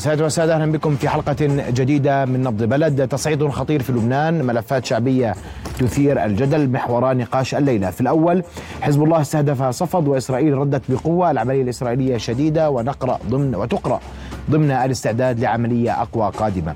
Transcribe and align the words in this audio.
سيدة 0.00 0.24
وسادة 0.24 0.54
أهلا 0.54 0.72
بكم 0.72 0.96
في 0.96 1.08
حلقة 1.08 1.36
جديدة 1.70 2.24
من 2.24 2.42
نبض 2.42 2.62
بلد. 2.62 3.08
تصعيد 3.08 3.48
خطير 3.48 3.82
في 3.82 3.92
لبنان 3.92 4.44
ملفات 4.44 4.84
شعبية 4.84 5.34
تثير 5.78 6.24
الجدل 6.24 6.70
محور 6.70 7.14
نقاش 7.14 7.54
الليلة. 7.54 7.90
في 7.90 8.00
الأول 8.00 8.42
حزب 8.80 9.02
الله 9.02 9.20
استهدف 9.20 9.62
صفد 9.62 10.08
وإسرائيل 10.08 10.58
ردت 10.58 10.82
بقوة. 10.88 11.30
العملية 11.30 11.62
الإسرائيلية 11.62 12.16
شديدة 12.16 12.70
ونقرأ 12.70 13.18
ضمن 13.30 13.54
وتقرأ 13.54 14.00
ضمن 14.50 14.70
الاستعداد 14.70 15.40
لعملية 15.40 16.02
أقوى 16.02 16.30
قادمة. 16.30 16.74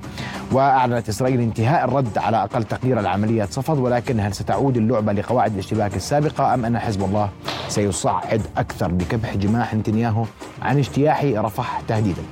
وأعلنت 0.53 1.09
إسرائيل 1.09 1.41
انتهاء 1.41 1.85
الرد 1.85 2.19
على 2.19 2.37
أقل 2.37 2.65
تقدير 2.65 3.01
العملية 3.01 3.45
صفد 3.45 3.79
ولكن 3.79 4.21
هل 4.21 4.35
ستعود 4.35 4.77
اللعبة 4.77 5.13
لقواعد 5.13 5.53
الاشتباك 5.53 5.97
السابقة 5.97 6.55
أم 6.55 6.65
أن 6.65 6.79
حزب 6.79 7.05
الله 7.05 7.29
سيصعد 7.69 8.41
أكثر 8.57 8.93
بكبح 8.93 9.37
جماح 9.37 9.75
نتنياهو 9.75 10.25
عن 10.63 10.79
اجتياح 10.79 11.25
رفح 11.25 11.81
تهديدا؟ 11.89 12.23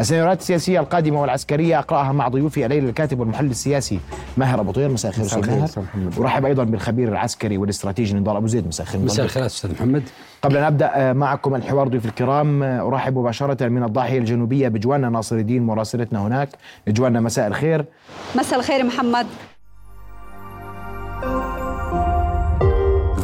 السيناريوهات 0.00 0.40
السياسية 0.40 0.80
القادمة 0.80 1.20
والعسكرية 1.20 1.78
أقرأها 1.78 2.12
مع 2.12 2.28
ضيوفي 2.28 2.66
الليلة 2.66 2.88
الكاتب 2.88 3.20
والمحلل 3.20 3.50
السياسي 3.50 4.00
ماهر 4.36 4.60
أبو 4.60 4.72
طير. 4.72 4.90
مساء 4.90 5.10
الخير 5.10 5.24
مساء 5.24 5.38
الخير 5.40 6.10
ورحب 6.16 6.44
أيضا 6.44 6.64
بالخبير 6.64 7.08
العسكري 7.08 7.58
والاستراتيجي 7.58 8.14
نضال 8.14 8.36
أبو 8.36 8.46
زيد. 8.46 8.66
مساء 8.66 8.86
الخير 8.86 9.00
مساء 9.00 9.24
الخير 9.24 9.46
أستاذ 9.46 9.72
محمد. 9.72 10.02
قبل 10.42 10.56
أن 10.56 10.64
أبدأ 10.64 11.12
معكم 11.12 11.54
الحوار 11.54 11.88
ضيوف 11.88 12.06
الكرام. 12.06 12.62
أرحب 12.62 13.18
مباشرة 13.18 13.68
من 13.68 13.82
الضاحية 13.82 14.18
الجنوبية 14.18 14.68
بجوانا 14.68 15.08
ناصر 15.08 15.36
الدين 15.36 15.66
مراسلتنا 15.66 16.26
هناك. 16.26 16.48
جوانا 16.88 17.20
مساء 17.20 17.46
الخير. 17.56 17.84
مساء 18.36 18.58
الخير 18.58 18.84
محمد. 18.84 19.26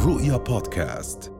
رؤيا 0.05 0.37
بودكاست. 0.37 1.31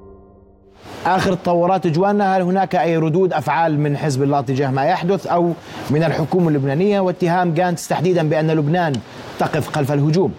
آخر 1.06 1.34
تطورات 1.34 1.88
جوانا 1.88 2.38
هل 2.38 2.42
هناك 2.42 2.76
أي 2.76 2.98
ردود 2.98 3.34
أفعال 3.34 3.80
من 3.80 3.98
حزب 3.98 4.24
الله 4.24 4.42
تجاه 4.42 4.72
ما 4.72 4.86
يحدث 4.86 5.28
أو 5.28 5.54
من 5.90 6.04
الحكومة 6.04 6.48
اللبنانية؟ 6.48 7.00
واتهام 7.00 7.54
جانتس 7.54 7.88
تحديدا 7.88 8.30
بأن 8.30 8.52
لبنان 8.52 8.94
تقف 9.40 9.76
خلف 9.76 9.92
الهجوم. 9.92 10.34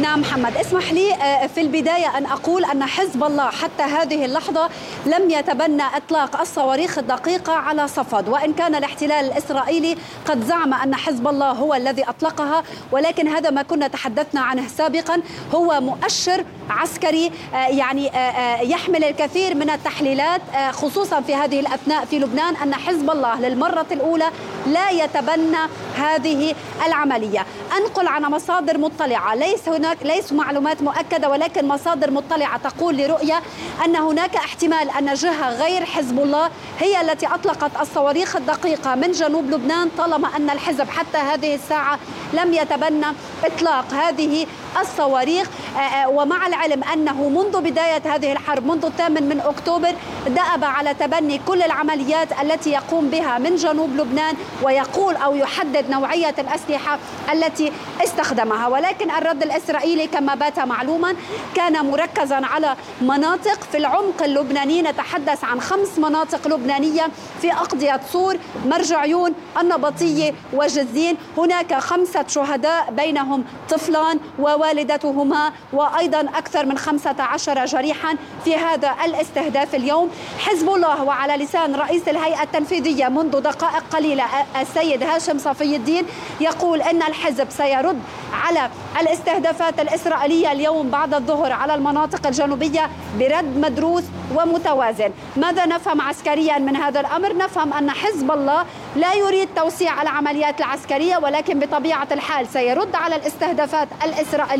نعم 0.00 0.20
محمد 0.20 0.56
اسمح 0.56 0.92
لي 0.92 1.14
آه، 1.14 1.46
في 1.46 1.60
البداية 1.60 2.18
أن 2.18 2.26
أقول 2.26 2.64
أن 2.64 2.84
حزب 2.84 3.24
الله 3.24 3.50
حتى 3.50 3.82
هذه 3.82 4.24
اللحظة 4.24 4.68
لم 5.06 5.30
يتبنى 5.30 5.82
إطلاق 5.96 6.40
الصواريخ 6.40 6.98
الدقيقة 6.98 7.52
على 7.52 7.88
صفد 7.88 8.28
وإن 8.28 8.52
كان 8.52 8.74
الاحتلال 8.74 9.24
الإسرائيلي 9.24 9.96
قد 10.26 10.44
زعم 10.44 10.74
أن 10.74 10.94
حزب 10.94 11.28
الله 11.28 11.50
هو 11.50 11.74
الذي 11.74 12.04
أطلقها 12.08 12.62
ولكن 12.92 13.28
هذا 13.28 13.50
ما 13.50 13.62
كنا 13.62 13.88
تحدثنا 13.88 14.40
عنه 14.40 14.68
سابقا 14.68 15.22
هو 15.54 15.80
مؤشر 15.80 16.44
عسكري 16.70 17.30
آه، 17.54 17.56
يعني 17.56 18.10
آه، 18.16 18.60
يحمل 18.60 19.04
الكثير 19.04 19.54
من 19.54 19.70
التحليلات 19.70 20.40
خصوصا 20.70 21.20
في 21.20 21.34
هذه 21.34 21.60
الأثناء 21.60 22.04
في 22.04 22.18
لبنان 22.18 22.56
أن 22.56 22.74
حزب 22.74 23.10
الله 23.10 23.40
للمرة 23.40 23.86
الأولى 23.92 24.30
لا 24.66 24.90
يتبنى 24.90 25.58
هذه 25.96 26.54
العملية. 26.86 27.46
أنقل 27.76 28.08
عن 28.08 28.22
مصادر 28.22 28.78
مطلعة 28.78 29.34
ليس 29.34 29.68
هناك 29.86 30.02
ليس 30.02 30.32
معلومات 30.32 30.82
مؤكدة 30.82 31.28
ولكن 31.28 31.68
مصادر 31.68 32.10
مطلعة 32.10 32.58
تقول 32.58 32.96
لرؤية 32.96 33.42
أن 33.84 33.96
هناك 33.96 34.36
احتمال 34.36 34.90
أن 34.90 35.14
جهة 35.14 35.50
غير 35.50 35.84
حزب 35.84 36.18
الله 36.18 36.50
هي 36.80 37.00
التي 37.00 37.26
أطلقت 37.26 37.70
الصواريخ 37.80 38.36
الدقيقة 38.36 38.94
من 38.94 39.12
جنوب 39.12 39.50
لبنان 39.50 39.88
طالما 39.98 40.36
أن 40.36 40.50
الحزب 40.50 40.88
حتى 40.88 41.18
هذه 41.18 41.54
الساعة 41.54 41.98
لم 42.32 42.54
يتبنى 42.54 43.06
إطلاق 43.44 43.94
هذه 43.94 44.46
الصواريخ. 44.80 45.48
آه، 45.76 45.78
آه، 45.78 46.08
ومع 46.08 46.46
العلم 46.46 46.84
أنه 46.84 47.28
منذ 47.28 47.60
بداية 47.60 48.02
هذه 48.14 48.32
الحرب 48.32 48.66
منذ 48.66 48.84
الثامن 48.84 49.28
من 49.28 49.40
أكتوبر 49.40 49.94
دأب 50.26 50.64
على 50.64 50.94
تبني 50.94 51.40
كل 51.48 51.62
العمليات 51.62 52.28
التي 52.42 52.70
يقوم 52.70 53.08
بها 53.10 53.38
من 53.38 53.56
جنوب 53.56 53.90
لبنان 53.96 54.34
ويقول 54.62 55.16
أو 55.16 55.36
يحدد 55.36 55.90
نوعية 55.90 56.34
الأسلحة 56.38 56.98
التي 57.32 57.72
استخدمها. 58.04 58.68
ولكن 58.68 59.10
الرد 59.10 59.42
الإسرائيلي 59.42 60.06
كما 60.06 60.34
بات 60.34 60.58
معلوما 60.58 61.16
كان 61.54 61.86
مركزا 61.86 62.40
على 62.46 62.76
مناطق 63.00 63.58
في 63.72 63.76
العمق 63.76 64.22
اللبناني. 64.22 64.82
نتحدث 64.82 65.44
عن 65.44 65.60
خمس 65.60 65.98
مناطق 65.98 66.48
لبنانية 66.48 67.08
في 67.40 67.52
أقضية 67.52 68.00
صور 68.12 68.36
مرجعيون 68.66 69.34
النبطية 69.60 70.34
وجزين. 70.52 71.16
هناك 71.38 71.74
خمسة 71.74 72.24
شهداء 72.28 72.90
بينهم 72.90 73.44
طفلان 73.70 74.20
ووالدتهما 74.66 75.52
وأيضا 75.72 76.20
أكثر 76.20 76.66
من 76.66 76.78
خمسة 76.78 77.14
عشر 77.18 77.64
جريحا 77.64 78.16
في 78.44 78.56
هذا 78.56 78.94
الاستهداف 79.04 79.74
اليوم. 79.74 80.10
حزب 80.38 80.68
الله 80.68 81.02
وعلى 81.04 81.44
لسان 81.44 81.74
رئيس 81.74 82.08
الهيئة 82.08 82.42
التنفيذية 82.42 83.08
منذ 83.08 83.40
دقائق 83.40 83.84
قليلة 83.92 84.24
السيد 84.60 85.02
هاشم 85.02 85.38
صفي 85.38 85.76
الدين 85.76 86.06
يقول 86.40 86.82
أن 86.82 87.02
الحزب 87.02 87.50
سيرد 87.50 87.98
على 88.32 88.70
الاستهدافات 89.00 89.80
الإسرائيلية 89.80 90.52
اليوم 90.52 90.90
بعد 90.90 91.14
الظهر 91.14 91.52
على 91.52 91.74
المناطق 91.74 92.26
الجنوبية 92.26 92.90
برد 93.18 93.56
مدروس 93.56 94.04
ومتوازن. 94.34 95.10
ماذا 95.36 95.66
نفهم 95.66 96.00
عسكريا 96.00 96.58
من 96.58 96.76
هذا 96.76 97.00
الأمر؟ 97.00 97.36
نفهم 97.36 97.72
أن 97.72 97.90
حزب 97.90 98.30
الله 98.30 98.64
لا 98.96 99.14
يريد 99.14 99.48
توسيع 99.56 100.02
العمليات 100.02 100.60
العسكرية 100.60 101.16
ولكن 101.16 101.58
بطبيعة 101.58 102.08
الحال 102.12 102.46
سيرد 102.46 102.94
على 102.94 103.16
الاستهدافات 103.16 103.88
الإسرائيلية. 104.04 104.55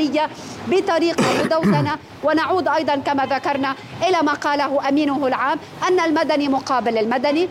بطريقة 0.69 1.25
مدوزنة 1.45 1.99
ونعود 2.25 2.69
أيضا 2.69 2.97
كما 2.97 3.27
ذكرنا 3.27 3.75
إلى 4.09 4.19
ما 4.23 4.33
قاله 4.33 4.89
أمينه 4.89 5.27
العام 5.27 5.59
أن 5.89 6.01
المدني 6.01 6.49
مقابل 6.49 6.99
المدني 6.99 7.49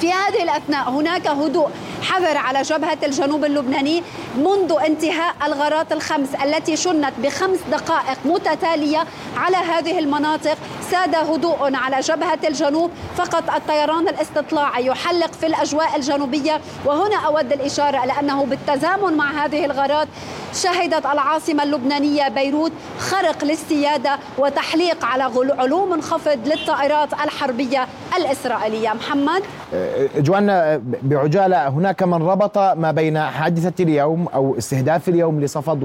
في 0.00 0.12
هذه 0.12 0.42
الأثناء 0.42 0.90
هناك 0.90 1.26
هدوء 1.26 1.70
حذر 2.02 2.36
على 2.36 2.62
جبهة 2.62 2.98
الجنوب 3.02 3.44
اللبناني 3.44 4.02
منذ 4.36 4.76
انتهاء 4.86 5.34
الغارات 5.46 5.92
الخمس 5.92 6.28
التي 6.44 6.76
شنت 6.76 7.12
بخمس 7.18 7.58
دقائق 7.72 8.18
متتالية 8.24 9.04
على 9.36 9.56
هذه 9.56 9.98
المناطق. 9.98 10.56
ساد 10.90 11.14
هدوء 11.14 11.74
على 11.74 12.00
جبهة 12.00 12.38
الجنوب 12.48 12.90
فقط 13.16 13.50
الطيران 13.50 14.08
الاستطلاعي 14.08 14.86
يحلق 14.86 15.32
في 15.32 15.46
الأجواء 15.46 15.96
الجنوبية. 15.96 16.60
وهنا 16.84 17.16
أود 17.26 17.52
الإشارة 17.52 18.04
لأنه 18.04 18.46
بالتزامن 18.46 19.16
مع 19.16 19.44
هذه 19.44 19.64
الغارات 19.64 20.08
شهدت 20.54 21.06
العاصمة 21.06 21.62
اللبنانية 21.62 22.28
بيروت 22.28 22.72
خرق 22.98 23.44
للسيادة 23.44 24.18
وتحليق 24.38 25.04
على 25.04 25.22
علو 25.58 25.86
منخفض 25.86 26.38
للطائرات 26.46 27.12
الحربية 27.12 27.86
الإسرائيلية. 28.16 28.92
محمد؟ 28.92 29.42
أه، 29.74 30.08
جوانا 30.16 30.82
بعجالة 31.02 31.68
هناك 31.68 32.02
من 32.02 32.22
ربط 32.22 32.58
ما 32.58 32.90
بين 32.92 33.18
حادثة 33.18 33.84
اليوم 33.84 34.28
أو 34.34 34.58
استهداف 34.58 35.08
اليوم 35.08 35.40
لصفد 35.40 35.82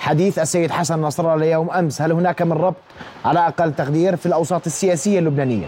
وحديث 0.00 0.38
السيد 0.38 0.70
حسن 0.70 1.02
نصر 1.02 1.34
الله 1.34 1.46
يوم 1.46 1.70
أمس. 1.70 2.02
هل 2.02 2.12
هناك 2.12 2.42
من 2.42 2.52
ربط؟ 2.52 2.76
على 3.24 3.46
أقل 3.46 3.72
تقدير 3.74 4.16
في 4.16 4.26
الأوساط 4.26 4.66
السياسية 4.66 5.18
اللبنانية. 5.18 5.66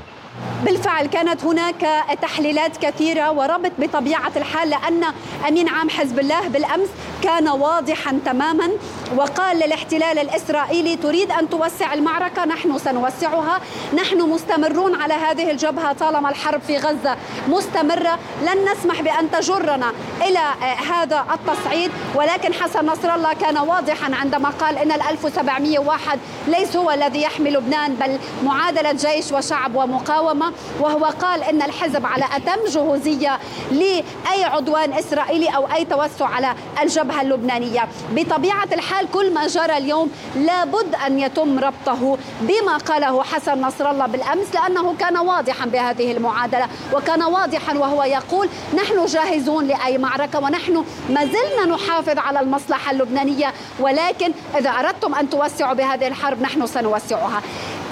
بالفعل 0.64 1.06
كانت 1.06 1.44
هناك 1.44 2.04
تحليلات 2.22 2.76
كثيرة 2.76 3.30
وربط 3.30 3.72
بطبيعة 3.78 4.32
الحال 4.36 4.70
لأن 4.70 5.04
أمين 5.48 5.68
عام 5.68 5.90
حزب 5.90 6.18
الله 6.18 6.48
بالأمس 6.48 6.88
كان 7.22 7.48
واضحا 7.48 8.18
تماما 8.26 8.68
وقال 9.16 9.56
للاحتلال 9.56 10.18
الإسرائيلي 10.18 10.96
تريد 10.96 11.30
أن 11.30 11.48
توسع 11.48 11.94
المعركة؟ 11.94 12.44
نحن 12.44 12.78
سنوسعها. 12.78 13.60
نحن 13.94 14.20
مستمرون 14.20 14.94
على 14.94 15.14
هذه 15.14 15.50
الجبهة 15.50 15.92
طالما 15.92 16.30
الحرب 16.30 16.60
في 16.60 16.76
غزة 16.76 17.16
مستمرة. 17.48 18.18
لن 18.42 18.72
نسمح 18.72 19.00
بأن 19.02 19.30
تجرنا 19.30 19.92
إلى 20.22 20.40
هذا 20.92 21.26
التصعيد. 21.34 21.90
ولكن 22.14 22.54
حسن 22.54 22.86
نصر 22.86 23.14
الله 23.14 23.32
كان 23.32 23.58
واضحا 23.58 24.14
عندما 24.14 24.48
قال 24.48 24.78
إن 24.78 24.92
ال 24.92 25.02
1701 25.02 26.18
ليس 26.48 26.76
هو 26.76 26.90
الذي 26.90 27.22
يحمي 27.22 27.50
لبنان 27.50 27.94
بل 27.94 28.18
معادلة 28.44 28.92
جيش 28.92 29.32
وشعب 29.32 29.74
ومقاومة 30.26 30.52
وهو 30.80 31.04
قال 31.04 31.42
إن 31.42 31.62
الحزب 31.62 32.06
على 32.06 32.24
أتم 32.36 32.64
جهوزية 32.68 33.38
لأي 33.70 34.44
عدوان 34.44 34.92
إسرائيلي 34.92 35.48
أو 35.48 35.72
أي 35.72 35.84
توسع 35.84 36.26
على 36.26 36.54
الجبهة 36.82 37.20
اللبنانية. 37.20 37.88
بطبيعة 38.12 38.68
الحال 38.72 39.10
كل 39.10 39.34
ما 39.34 39.46
جرى 39.46 39.76
اليوم 39.76 40.10
لابد 40.36 40.94
أن 41.06 41.18
يتم 41.18 41.58
ربطه 41.58 42.18
بما 42.40 42.76
قاله 42.76 43.22
حسن 43.22 43.60
نصر 43.60 43.90
الله 43.90 44.06
بالأمس 44.06 44.54
لأنه 44.54 44.94
كان 44.98 45.16
واضحا 45.16 45.66
بهذه 45.66 46.12
المعادلة 46.12 46.68
وكان 46.92 47.22
واضحا 47.22 47.78
وهو 47.78 48.02
يقول 48.02 48.48
نحن 48.74 49.06
جاهزون 49.06 49.66
لأي 49.66 49.98
معركة 49.98 50.38
ونحن 50.38 50.84
ما 51.10 51.24
زلنا 51.24 51.76
نحافظ 51.76 52.18
على 52.18 52.40
المصلحة 52.40 52.90
اللبنانية 52.90 53.52
ولكن 53.80 54.32
إذا 54.58 54.70
أردتم 54.70 55.14
أن 55.14 55.30
توسعوا 55.30 55.74
بهذه 55.74 56.06
الحرب 56.06 56.42
نحن 56.42 56.66
سنوسعها. 56.66 57.42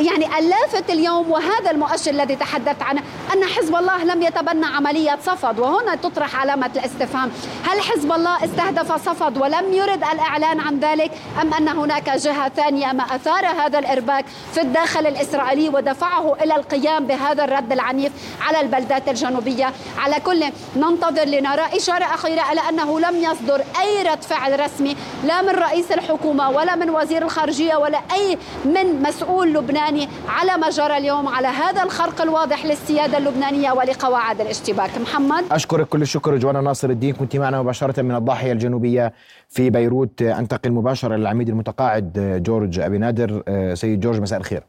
يعني 0.00 0.38
اللافت 0.38 0.90
اليوم 0.90 1.30
وهذا 1.30 1.70
المؤشر 1.70 2.10
الذي 2.10 2.36
تحدثت 2.36 2.82
عنه 2.82 3.02
أن 3.34 3.44
حزب 3.44 3.76
الله 3.76 4.04
لم 4.04 4.22
يتبنى 4.22 4.66
عملية 4.66 5.18
صفد 5.26 5.58
وهنا 5.58 5.94
تطرح 5.94 6.36
علامة 6.36 6.70
الاستفهام. 6.76 7.30
هل 7.64 7.80
حزب 7.80 8.12
الله 8.12 8.44
استهدف 8.44 8.92
صفد 9.08 9.38
ولم 9.38 9.72
يرد 9.72 10.04
الإعلان 10.12 10.60
عن 10.60 10.78
ذلك 10.78 11.10
أم 11.42 11.54
أن 11.54 11.68
هناك 11.68 12.10
جهة 12.10 12.48
ثانية 12.48 12.92
ما 12.92 13.02
أثار 13.02 13.46
هذا 13.46 13.78
الإرباك 13.78 14.24
في 14.54 14.60
الداخل 14.60 15.06
الإسرائيلي 15.06 15.68
ودفعه 15.68 16.34
إلى 16.42 16.56
القيام 16.56 17.06
بهذا 17.06 17.44
الرد 17.44 17.72
العنيف 17.72 18.12
على 18.40 18.60
البلدات 18.60 19.08
الجنوبية؟ 19.08 19.72
على 19.98 20.20
كل 20.20 20.44
ننتظر 20.76 21.24
لنرى 21.24 21.62
إشارة 21.76 22.04
أخيرة 22.04 22.40
على 22.40 22.60
أنه 22.68 23.00
لم 23.00 23.16
يصدر 23.16 23.64
أي 23.80 24.02
رد 24.02 24.22
فعل 24.22 24.60
رسمي 24.60 24.96
لا 25.24 25.42
من 25.42 25.48
رئيس 25.50 25.92
الحكومة 25.92 26.50
ولا 26.50 26.76
من 26.76 26.90
وزير 26.90 27.22
الخارجية 27.22 27.76
ولا 27.76 28.00
أي 28.12 28.38
من 28.64 29.02
مسؤول 29.02 29.52
لبناني 29.84 30.08
على 30.28 30.56
ما 30.56 30.70
جرى 30.70 30.96
اليوم 30.96 31.28
على 31.28 31.48
هذا 31.48 31.82
الخرق 31.82 32.22
الواضح 32.22 32.66
للسيادة 32.66 33.18
اللبنانية 33.18 33.72
ولقواعد 33.72 34.40
الاشتباك. 34.40 34.98
محمد؟ 34.98 35.44
أشكرك 35.50 35.88
كل 35.88 36.02
الشكر 36.02 36.36
جوانا 36.36 36.60
ناصر 36.60 36.90
الدين. 36.90 37.14
كنت 37.14 37.36
معنا 37.36 37.62
مباشرة 37.62 38.02
من 38.02 38.14
الضاحية 38.14 38.52
الجنوبية 38.52 39.12
في 39.48 39.70
بيروت. 39.70 40.22
أنتقل 40.22 40.72
مباشرة 40.72 41.16
للعميد 41.16 41.48
المتقاعد 41.48 42.40
جورج 42.46 42.80
أبي 42.80 42.98
نادر. 42.98 43.42
سيد 43.74 44.00
جورج 44.00 44.20
مساء 44.20 44.38
الخير. 44.38 44.62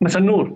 مساء 0.00 0.22
النور. 0.22 0.54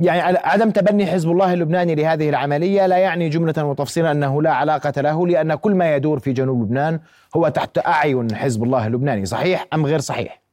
يعني 0.00 0.38
عدم 0.44 0.70
تبني 0.70 1.06
حزب 1.06 1.30
الله 1.30 1.52
اللبناني 1.52 1.94
لهذه 1.94 2.28
العملية 2.28 2.86
لا 2.86 2.96
يعني 2.96 3.28
جملة 3.28 3.64
وتفصيلا 3.64 4.12
أنه 4.12 4.42
لا 4.42 4.52
علاقة 4.52 5.00
له 5.00 5.26
لأن 5.26 5.54
كل 5.54 5.74
ما 5.74 5.96
يدور 5.96 6.18
في 6.18 6.32
جنوب 6.32 6.62
لبنان 6.62 7.00
هو 7.36 7.48
تحت 7.48 7.78
أعين 7.78 8.34
حزب 8.34 8.64
الله 8.64 8.86
اللبناني. 8.86 9.26
صحيح 9.26 9.66
أم 9.74 9.86
غير 9.86 9.98
صحيح؟ 9.98 10.45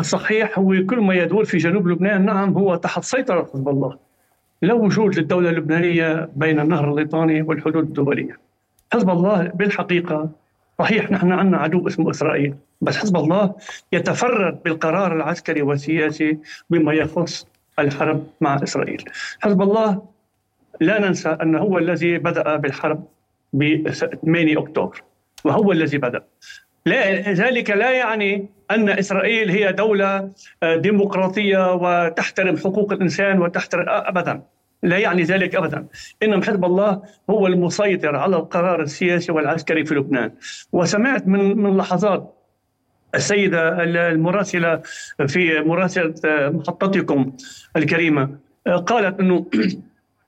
صحيح 0.00 0.58
هو 0.58 0.86
كل 0.86 1.00
ما 1.00 1.14
يدور 1.14 1.44
في 1.44 1.56
جنوب 1.58 1.88
لبنان 1.88 2.24
نعم 2.24 2.52
هو 2.52 2.76
تحت 2.76 3.04
سيطرة 3.04 3.50
حزب 3.54 3.68
الله. 3.68 3.98
لا 4.62 4.74
وجود 4.74 5.18
للدولة 5.18 5.50
اللبنانية 5.50 6.28
بين 6.36 6.60
النهر 6.60 6.90
الليطاني 6.90 7.42
والحدود 7.42 7.84
الدولية. 7.84 8.38
حزب 8.92 9.10
الله 9.10 9.42
بالحقيقة 9.54 10.30
صحيح 10.78 11.10
نحن 11.10 11.32
عندنا 11.32 11.58
عدو 11.58 11.88
اسمه 11.88 12.10
إسرائيل 12.10 12.54
بس 12.80 12.96
حزب 12.96 13.16
الله 13.16 13.54
يتفرد 13.92 14.62
بالقرار 14.64 15.16
العسكري 15.16 15.62
والسياسي 15.62 16.38
بما 16.70 16.92
يخص 16.92 17.46
الحرب 17.78 18.26
مع 18.40 18.62
إسرائيل. 18.62 19.04
حزب 19.40 19.62
الله 19.62 20.02
لا 20.80 21.00
ننسى 21.00 21.28
أنه 21.28 21.58
هو 21.58 21.78
الذي 21.78 22.18
بدأ 22.18 22.56
بالحرب 22.56 23.04
ب 23.52 23.88
8 23.90 24.58
أكتوبر 24.58 25.02
وهو 25.44 25.72
الذي 25.72 25.98
بدأ. 25.98 26.24
لا 26.90 27.32
ذلك 27.32 27.70
لا 27.70 27.90
يعني 27.90 28.48
أن 28.70 28.88
إسرائيل 28.88 29.50
هي 29.50 29.72
دولة 29.72 30.32
آه، 30.62 30.76
ديمقراطية 30.76 31.74
وتحترم 31.74 32.56
حقوق 32.56 32.92
الإنسان 32.92 33.42
وتحترم 33.42 33.84
ابدا. 33.88 34.42
لا 34.82 34.98
يعني 34.98 35.22
ذلك 35.22 35.54
ابدا. 35.54 35.86
إنما 36.22 36.44
حزب 36.44 36.64
الله 36.64 37.02
هو 37.30 37.46
المسيطر 37.46 38.16
على 38.16 38.36
القرار 38.36 38.82
السياسي 38.82 39.32
والعسكري 39.32 39.84
في 39.84 39.94
لبنان. 39.94 40.32
وسمعت 40.72 41.26
من 41.26 41.56
من 41.56 41.76
لحظات 41.76 42.36
السيدة 43.14 43.82
المراسلة 43.84 44.82
في 45.26 45.60
مراسلة 45.60 46.14
آه، 46.24 46.48
محطتكم 46.48 47.32
الكريمة 47.76 48.38
آه، 48.66 48.76
قالت 48.76 49.20
إنه 49.20 49.46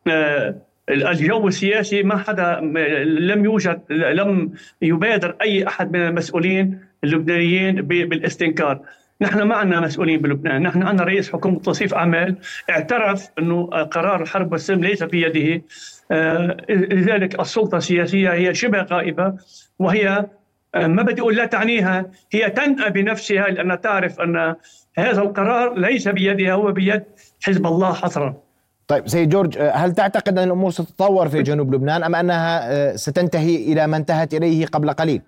الجو 0.89 1.49
السياسي 1.49 2.03
ما 2.03 2.17
حدا 2.17 2.61
لم 3.05 3.45
يوجد 3.45 3.81
لم 3.91 4.53
يبادر 4.83 5.37
أي 5.43 5.67
أحد 5.67 5.93
من 5.93 6.01
المسؤولين 6.01 6.81
اللبنانيين 7.05 7.83
بالاستنكار. 7.83 8.81
نحن 9.23 9.43
ما 9.43 9.57
عندنا 9.57 9.81
مسؤولين 9.81 10.21
بلبنان 10.21 10.63
نحن 10.63 10.83
عندنا 10.83 11.05
رئيس 11.05 11.33
حكومة 11.33 11.61
توصيف 11.61 11.95
أعمال 11.95 12.37
اعترف 12.71 13.29
أنه 13.39 13.67
قرار 13.67 14.23
الحرب 14.23 14.53
والسلم 14.53 14.85
ليس 14.85 15.05
في 15.05 15.23
يده 15.23 15.63
آه، 16.11 16.57
لذلك 16.71 17.41
السلطة 17.41 17.77
السياسية 17.77 18.33
هي 18.33 18.55
شبه 18.55 18.83
غائبة 18.83 19.35
وهي 19.79 20.27
آه، 20.75 20.87
ما 20.87 21.03
بدي 21.03 21.21
أقول 21.21 21.37
لا 21.37 21.47
تعنيها 21.47 22.11
هي 22.33 22.51
تنأى 22.51 22.91
بنفسها 22.91 23.49
لأنها 23.49 23.77
تعرف 23.77 24.21
أن 24.21 24.55
هذا 24.99 25.23
القرار 25.23 25.79
ليس 25.79 26.09
بيدها 26.09 26.53
هو 26.53 26.73
بيد 26.73 27.03
حزب 27.43 27.67
الله 27.67 27.93
حصرا. 27.93 28.52
طيب 28.93 29.09
سيد 29.09 29.29
جورج 29.29 29.59
آه، 29.59 29.71
هل 29.71 29.93
تعتقد 29.93 30.39
أن 30.39 30.45
الأمور 30.45 30.71
ستتطور 30.71 31.29
في 31.29 31.43
جنوب 31.43 31.75
لبنان 31.75 32.05
أم 32.05 32.15
أنها 32.15 32.73
آه، 32.73 32.97
ستنتهي 32.97 33.57
إلى 33.57 33.87
ما 33.87 33.97
انتهت 33.97 34.35
إليه 34.35 34.67
قبل 34.67 34.91
قليل؟ 34.91 35.23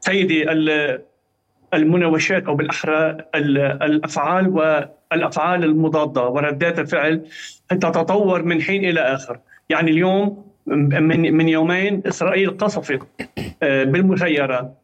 سيدي 0.00 0.50
المناوشات 1.74 2.44
أو 2.44 2.54
بالأحرى 2.54 3.16
الأفعال 3.34 4.48
والأفعال 4.48 5.64
المضادة 5.64 6.28
وردات 6.28 6.78
الفعل 6.78 7.26
تتطور 7.68 8.42
من 8.42 8.62
حين 8.62 8.84
إلى 8.84 9.00
آخر. 9.00 9.40
يعني 9.68 9.90
اليوم 9.90 10.44
من 10.66 11.34
من 11.34 11.48
يومين 11.48 12.02
إسرائيل 12.06 12.58
قصفت 12.58 13.00
آه، 13.62 13.84
بالمسيرة 13.84 14.74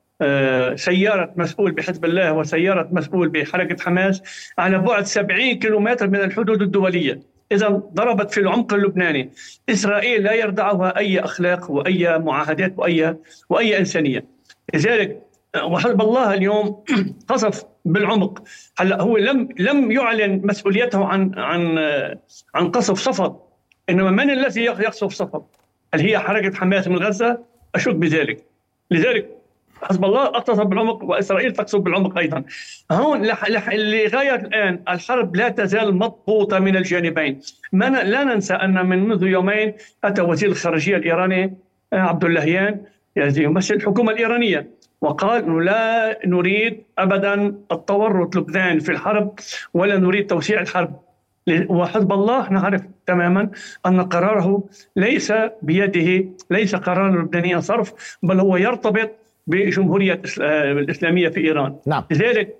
سيارة 0.74 1.32
مسؤول 1.36 1.72
بحزب 1.72 2.04
الله 2.04 2.32
وسيارة 2.32 2.88
مسؤول 2.92 3.28
بحركة 3.28 3.84
حماس 3.84 4.22
على 4.58 4.78
بعد 4.78 5.04
70 5.04 5.58
كيلومتر 5.58 6.08
من 6.08 6.20
الحدود 6.20 6.62
الدولية. 6.62 7.35
إذا 7.52 7.68
ضربت 7.68 8.30
في 8.30 8.40
العمق 8.40 8.74
اللبناني. 8.74 9.30
إسرائيل 9.68 10.22
لا 10.22 10.34
يردعها 10.34 10.96
أي 10.96 11.20
أخلاق 11.20 11.70
وأي 11.70 12.18
معاهدات 12.18 12.74
وأي 12.76 13.16
وأي 13.48 13.78
إنسانية. 13.78 14.24
لذلك 14.74 15.22
وحزب 15.64 16.00
الله 16.00 16.34
اليوم 16.34 16.84
قصف 17.28 17.64
بالعمق. 17.84 18.42
هلأ 18.78 19.02
هو 19.02 19.16
لم 19.16 19.48
لم 19.58 19.92
يعلن 19.92 20.40
مسؤوليته 20.44 21.04
عن 21.04 21.32
عن 21.36 21.78
عن 22.54 22.70
قصف 22.70 22.98
صفد 22.98 23.36
إنما 23.90 24.10
من 24.10 24.30
الذي 24.30 24.64
يقصف 24.64 25.12
صفد؟ 25.12 25.42
هل 25.94 26.00
هي 26.00 26.18
حركة 26.18 26.56
حماس 26.56 26.88
من 26.88 26.98
غزة؟ 26.98 27.38
أشك 27.74 27.94
بذلك. 27.94 28.44
لذلك 28.90 29.35
حزب 29.82 30.04
الله 30.04 30.24
اقتصد 30.24 30.66
بالعمق 30.66 31.04
وإسرائيل 31.04 31.52
تقصد 31.52 31.80
بالعمق 31.80 32.18
أيضا. 32.18 32.44
هون 32.92 33.22
لغاية 33.22 34.34
الآن 34.34 34.80
الحرب 34.88 35.36
لا 35.36 35.48
تزال 35.48 35.94
مضبوطه 35.94 36.58
من 36.58 36.76
الجانبين. 36.76 37.40
ما 37.72 37.84
لا 37.84 38.24
ننسى 38.24 38.54
أن 38.54 38.86
من 38.86 39.08
منذ 39.08 39.22
يومين 39.22 39.72
أتى 40.04 40.22
وزير 40.22 40.48
الخارجية 40.48 40.96
الإيراني 40.96 41.54
آه، 41.92 41.96
عبد 41.96 42.24
اللهيان 42.24 42.80
يمثل 43.16 43.74
الحكومة 43.74 44.12
الإيرانية 44.12 44.70
وقال 45.00 45.44
إنه 45.44 45.62
لا 45.62 46.18
نريد 46.26 46.82
ابدا 46.98 47.54
التورط 47.72 48.36
لبنان 48.36 48.78
في 48.78 48.92
الحرب 48.92 49.34
ولا 49.74 49.96
نريد 49.98 50.26
توسيع 50.26 50.60
الحرب 50.60 51.00
وحزب 51.68 52.12
الله 52.12 52.52
نعرف 52.52 52.82
تماما 53.06 53.50
أن 53.86 54.00
قراره 54.00 54.64
ليس 54.96 55.32
بيده 55.62 56.28
ليس 56.50 56.74
قرارا 56.74 57.22
لبنانيا 57.22 57.60
صرف 57.60 58.18
بل 58.22 58.40
هو 58.40 58.56
يرتبط 58.56 59.10
بجمهورية 59.46 60.22
آه، 60.40 60.72
الإسلامية 60.72 61.28
في 61.28 61.40
إيران. 61.40 61.76
نعم. 61.86 62.04
لذلك 62.10 62.56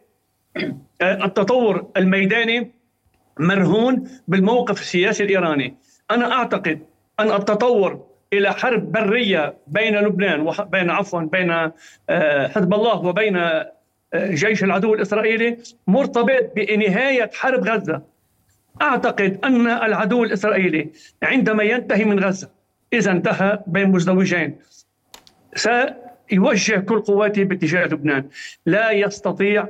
آه، 1.02 1.24
التطور 1.24 1.86
الميداني 1.96 2.70
مرهون 3.40 4.08
بالموقف 4.28 4.80
السياسي 4.80 5.24
الإيراني. 5.24 5.74
أنا 6.10 6.32
أعتقد 6.32 6.80
أن 7.20 7.32
التطور 7.32 8.06
إلى 8.32 8.52
حرب 8.52 8.92
برية 8.92 9.54
بين 9.66 9.96
لبنان 9.96 10.40
وبين 10.40 10.90
عفوا 10.90 11.20
بين 11.20 11.70
آه، 12.10 12.48
حزب 12.48 12.74
الله 12.74 12.96
وبين 12.96 13.40
جيش 14.14 14.64
العدو 14.64 14.94
الإسرائيلي 14.94 15.58
مرتبط 15.86 16.52
بنهاية 16.56 17.30
حرب 17.34 17.68
غزة. 17.68 18.02
أعتقد 18.82 19.38
أن 19.44 19.66
العدو 19.66 20.24
الإسرائيلي 20.24 20.90
عندما 21.22 21.62
ينتهي 21.62 22.04
من 22.04 22.24
غزة 22.24 22.50
إذا 22.92 23.10
انتهى 23.10 23.58
بين 23.66 23.90
مزدوجين. 23.90 24.58
يوجه 26.32 26.80
كل 26.80 27.00
قواته 27.00 27.44
باتجاه 27.44 27.84
لبنان. 27.84 28.24
لا 28.66 28.90
يستطيع 28.90 29.68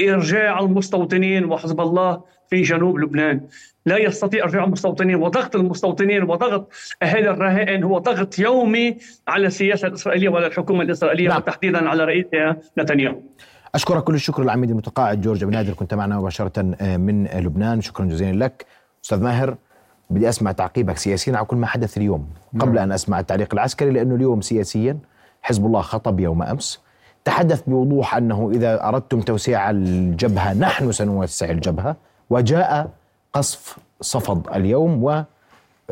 إرجاع 0.00 0.60
المستوطنين 0.60 1.44
وحزب 1.44 1.80
الله 1.80 2.20
في 2.50 2.62
جنوب 2.62 2.98
لبنان. 2.98 3.40
لا 3.86 3.96
يستطيع 3.96 4.44
إرجاع 4.44 4.64
المستوطنين 4.64 5.14
وضغط 5.14 5.56
المستوطنين 5.56 6.22
وضغط 6.22 6.72
أهالي 7.02 7.30
الرهائن. 7.30 7.84
هو 7.84 7.98
ضغط 7.98 8.38
يومي 8.38 8.96
على 9.28 9.46
السياسة 9.46 9.88
الإسرائيلية 9.88 10.28
وعلى 10.28 10.46
الحكومة 10.46 10.82
الإسرائيلية 10.82 11.28
نعم. 11.28 11.36
وتحديدا 11.38 11.88
على 11.88 12.04
رئيسها 12.04 12.56
نتنياهو. 12.78 13.20
أشكرك 13.74 14.04
كل 14.04 14.14
الشكر 14.14 14.42
العميد 14.42 14.70
المتقاعد 14.70 15.20
جورج 15.20 15.44
بن 15.44 15.50
نادر. 15.52 15.72
كنت 15.72 15.94
معنا 15.94 16.18
مباشرة 16.18 16.76
آه، 16.80 16.96
من 16.96 17.26
لبنان. 17.26 17.80
شكرا 17.80 18.06
جزيلا 18.06 18.44
لك. 18.44 18.66
أستاذ 19.04 19.22
ماهر 19.22 19.56
بدي 20.10 20.28
أسمع 20.28 20.52
تعقيبك 20.52 20.96
سياسيا 20.96 21.36
على 21.36 21.46
كل 21.46 21.56
ما 21.56 21.66
حدث 21.66 21.96
اليوم. 21.98 22.28
قبل 22.58 22.74
نعم. 22.74 22.84
أن 22.84 22.92
أسمع 22.92 23.20
التعليق 23.20 23.54
العسكري 23.54 23.90
لأنه 23.90 24.14
اليوم 24.14 24.40
سياسيا 24.40 24.98
حزب 25.42 25.66
الله 25.66 25.80
خطب 25.80 26.20
يوم 26.20 26.42
أمس 26.42 26.80
تحدث 27.24 27.62
بوضوح 27.66 28.16
أنه 28.16 28.50
إذا 28.54 28.88
أردتم 28.88 29.20
توسيع 29.20 29.70
الجبهة 29.70 30.54
نحن 30.54 30.92
سنوسع 30.92 31.50
الجبهة 31.50 31.96
وجاء 32.30 32.90
قصف 33.32 33.76
صفد 34.00 34.42
اليوم 34.54 35.04
و 35.04 35.22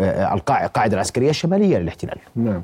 آه، 0.01 0.35
القاعدة 0.35 0.95
العسكرية 0.95 1.31
الشمالية 1.31 1.79
للاحتلال. 1.79 2.19
نعم. 2.37 2.63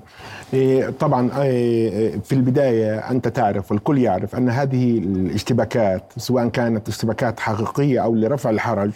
إيه، 0.54 0.90
طبعا 1.00 1.42
إيه، 1.42 2.18
في 2.18 2.32
البداية 2.32 2.98
أنت 3.10 3.28
تعرف 3.28 3.72
والكل 3.72 3.98
يعرف 3.98 4.36
أن 4.36 4.48
هذه 4.50 4.98
الاشتباكات 4.98 6.02
سواء 6.16 6.48
كانت 6.48 6.88
اشتباكات 6.88 7.40
حقيقية 7.40 8.04
أو 8.04 8.14
لرفع 8.14 8.50
الحرج 8.50 8.92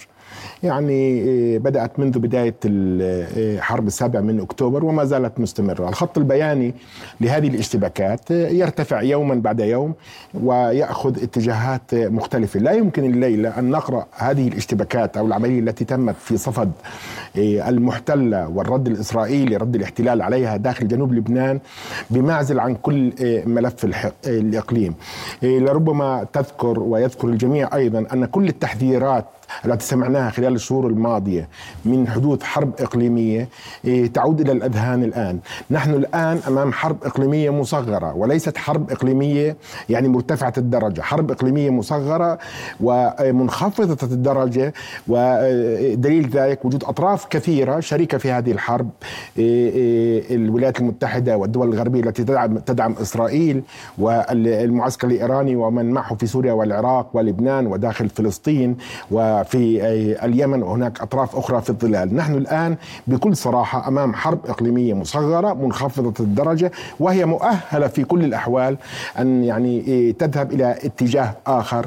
يعني 0.62 1.22
آه، 1.22 1.58
بدأت 1.58 1.98
منذ 2.00 2.18
بداية 2.18 2.54
الحرب 2.64 3.86
السابع 3.86 4.20
من 4.20 4.40
أكتوبر 4.40 4.84
وما 4.84 5.04
زالت 5.04 5.40
مستمرة. 5.40 5.88
الخط 5.88 6.18
البياني 6.18 6.74
لهذه 7.20 7.48
الاشتباكات 7.48 8.30
يرتفع 8.30 9.02
يوما 9.02 9.34
بعد 9.34 9.60
يوم 9.60 9.94
ويأخذ 10.34 11.22
اتجاهات 11.22 11.94
مختلفة. 11.94 12.60
لا 12.60 12.72
يمكن 12.72 13.04
الليلة 13.04 13.58
أن 13.58 13.70
نقرأ 13.70 14.06
هذه 14.16 14.48
الاشتباكات 14.48 15.16
أو 15.16 15.26
العملية 15.26 15.60
التي 15.60 15.84
تمت 15.84 16.14
في 16.20 16.36
صفد 16.36 16.72
المحتلة 17.36 18.48
والرد 18.48 18.86
الإسرائيلي 18.86 19.56
رد 19.56 19.74
الاحتلال 19.74 20.22
عليها 20.22 20.56
داخل 20.56 20.88
جنوب 20.88 21.12
لبنان 21.12 21.60
بمعزل 22.10 22.60
عن 22.60 22.74
كل 22.74 23.12
ملف 23.46 23.86
الإقليم. 24.26 24.94
لربما 25.42 26.26
تذكر 26.32 26.80
ويذكر 26.80 27.28
الجميع 27.28 27.74
أيضا 27.74 28.06
أن 28.12 28.24
كل 28.24 28.48
التحذيرات 28.48 29.24
التي 29.64 29.86
سمعناها 29.86 30.30
خلال 30.30 30.54
الشهور 30.54 30.86
الماضية 30.86 31.48
من 31.84 32.08
حدوث 32.08 32.42
حرب 32.42 32.72
إقليمية 32.80 33.48
إيه، 33.84 34.06
تعود 34.12 34.40
إلى 34.40 34.52
الأذهان 34.52 35.04
الآن. 35.04 35.38
نحن 35.70 35.94
الآن 35.94 36.40
أمام 36.48 36.72
حرب 36.72 37.04
إقليمية 37.04 37.50
مصغرة 37.50 38.16
وليست 38.16 38.58
حرب 38.58 38.90
إقليمية 38.90 39.56
يعني 39.88 40.08
مرتفعة 40.08 40.52
الدرجة. 40.58 41.00
حرب 41.00 41.30
إقليمية 41.30 41.70
مصغرة 41.70 42.38
ومنخفضة 42.80 43.98
الدرجة 44.12 44.72
ودليل 45.08 46.28
ذلك 46.28 46.64
وجود 46.64 46.84
أطراف 46.84 47.26
كثيرة 47.26 47.80
شريكة 47.80 48.18
في 48.18 48.30
هذه 48.30 48.52
الحرب 48.52 48.90
إيه، 49.38 49.72
إيه، 49.72 50.36
الولايات 50.36 50.80
المتحدة 50.80 51.36
والدول 51.36 51.68
الغربية 51.68 52.00
التي 52.00 52.24
تدعم, 52.24 52.58
تدعم 52.58 52.94
إسرائيل 53.02 53.62
والمعسكر 53.98 55.06
الإيراني 55.06 55.56
ومن 55.56 55.90
معه 55.90 56.14
في 56.14 56.26
سوريا 56.26 56.52
والعراق 56.52 57.10
ولبنان 57.12 57.66
وداخل 57.66 58.08
فلسطين 58.08 58.76
و 59.10 59.37
في 59.42 59.82
اليمن 60.24 60.62
وهناك 60.62 61.00
أطراف 61.00 61.36
أخرى 61.36 61.60
في 61.62 61.70
الظلال. 61.70 62.14
نحن 62.14 62.34
الآن 62.34 62.76
بكل 63.06 63.36
صراحة 63.36 63.88
أمام 63.88 64.14
حرب 64.14 64.38
إقليمية 64.46 64.94
مصغرة 64.94 65.52
منخفضة 65.54 66.24
الدرجة 66.24 66.72
وهي 67.00 67.26
مؤهلة 67.26 67.86
في 67.86 68.04
كل 68.04 68.24
الأحوال 68.24 68.76
أن 69.18 69.44
يعني 69.44 69.80
إيه، 69.80 70.12
تذهب 70.12 70.52
إلى 70.52 70.78
اتجاه 70.84 71.34
آخر. 71.46 71.86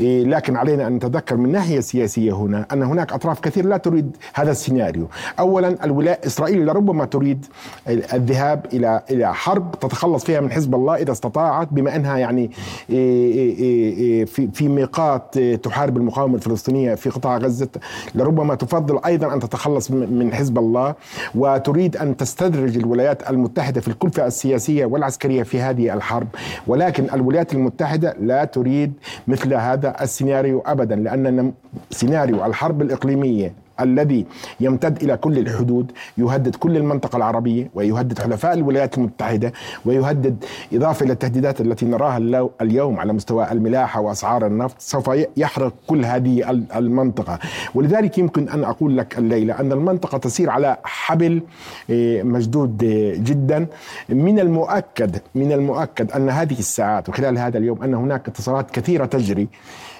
إيه، 0.00 0.24
لكن 0.24 0.56
علينا 0.56 0.86
أن 0.86 0.92
نتذكر 0.92 1.36
من 1.36 1.52
ناحية 1.52 1.80
سياسية 1.80 2.32
هنا 2.32 2.66
أن 2.72 2.82
هناك 2.82 3.12
أطراف 3.12 3.40
كثير 3.40 3.66
لا 3.66 3.76
تريد 3.76 4.16
هذا 4.34 4.50
السيناريو. 4.50 5.06
أولا 5.38 5.84
الولاية 5.84 6.20
إسرائيل 6.26 6.66
لربما 6.66 7.04
تريد 7.04 7.46
الذهاب 7.88 8.66
إلى 8.72 9.02
إلى 9.10 9.34
حرب 9.34 9.74
تتخلص 9.80 10.24
فيها 10.24 10.40
من 10.40 10.50
حزب 10.52 10.74
الله 10.74 10.96
إذا 10.96 11.12
استطاعت 11.12 11.68
بما 11.70 11.96
أنها 11.96 12.18
يعني 12.18 12.50
إيه، 12.90 14.24
في 14.24 14.68
ميقات 14.68 15.38
تحارب 15.38 15.96
المقاومة 15.96 16.34
الفلسطينية 16.34 16.91
في 16.94 17.10
قطاع 17.10 17.36
غزة 17.38 17.68
لربما 18.14 18.54
تفضل 18.54 19.00
أيضا 19.06 19.34
أن 19.34 19.40
تتخلص 19.40 19.90
من 19.90 20.34
حزب 20.34 20.58
الله 20.58 20.94
وتريد 21.34 21.96
أن 21.96 22.16
تستدرج 22.16 22.76
الولايات 22.76 23.30
المتحدة 23.30 23.80
في 23.80 23.88
الكلفة 23.88 24.26
السياسية 24.26 24.84
والعسكرية 24.86 25.42
في 25.42 25.60
هذه 25.60 25.94
الحرب. 25.94 26.26
ولكن 26.66 27.06
الولايات 27.14 27.54
المتحدة 27.54 28.16
لا 28.20 28.44
تريد 28.44 28.92
مثل 29.28 29.54
هذا 29.54 30.02
السيناريو 30.02 30.62
أبدا 30.66 30.96
لأن 30.96 31.52
سيناريو 31.90 32.44
الحرب 32.44 32.82
الإقليمية 32.82 33.61
الذي 33.80 34.26
يمتد 34.60 35.02
إلى 35.02 35.16
كل 35.16 35.38
الحدود 35.38 35.92
يهدد 36.18 36.56
كل 36.56 36.76
المنطقة 36.76 37.16
العربية 37.16 37.70
ويهدد 37.74 38.18
حلفاء 38.18 38.54
الولايات 38.54 38.98
المتحدة 38.98 39.52
ويهدد 39.84 40.44
إضافة 40.72 41.04
إلى 41.04 41.12
التهديدات 41.12 41.60
التي 41.60 41.86
نراها 41.86 42.48
اليوم 42.60 43.00
على 43.00 43.12
مستوى 43.12 43.52
الملاحة 43.52 44.00
وأسعار 44.00 44.46
النفط 44.46 44.76
سوف 44.78 45.10
يحرق 45.36 45.72
كل 45.86 46.04
هذه 46.04 46.50
المنطقة. 46.76 47.38
ولذلك 47.74 48.18
يمكن 48.18 48.48
أن 48.48 48.64
أقول 48.64 48.98
لك 48.98 49.18
الليلة 49.18 49.60
أن 49.60 49.72
المنطقة 49.72 50.18
تسير 50.18 50.50
على 50.50 50.76
حبل 50.84 51.42
إيه، 51.90 52.22
مشدود 52.22 52.76
جدا. 53.24 53.66
من 54.08 54.38
المؤكد 54.38 55.16
من 55.34 55.52
المؤكد 55.52 56.12
أن 56.12 56.28
هذه 56.30 56.58
الساعات 56.58 57.08
وخلال 57.08 57.38
هذا 57.38 57.58
اليوم 57.58 57.82
أن 57.82 57.94
هناك 57.94 58.28
اتصالات 58.28 58.70
كثيرة 58.70 59.04
تجري. 59.04 59.42
إيه، 59.42 59.48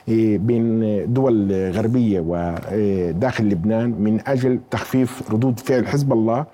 بين 0.09 0.82
دول 1.14 1.52
غربية 1.71 2.25
وداخل 2.26 3.44
لبنان 3.44 3.90
من 3.90 4.21
أجل 4.26 4.61
تخفيف 4.71 5.32
ردود 5.32 5.61
فعل 5.61 5.87
حزب 5.87 6.12
الله 6.12 6.44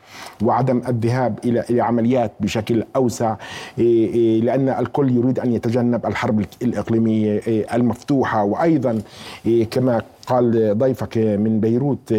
وعدم 0.43 0.83
الذهاب 0.89 1.39
إلى 1.45 1.81
عمليات 1.81 2.33
بشكل 2.41 2.85
أوسع. 2.97 3.37
إيه، 3.79 4.15
إيه، 4.15 4.41
لأن 4.41 4.69
الكل 4.69 5.17
يريد 5.17 5.39
أن 5.39 5.53
يتجنب 5.53 6.07
الحرب 6.07 6.45
الإقليمية 6.63 7.41
المفتوحة. 7.75 8.45
وأيضا 8.45 9.03
كما 9.71 10.03
قال 10.29 10.79
ضيفك 10.79 11.19
من 11.19 11.61
بيروت 11.61 12.15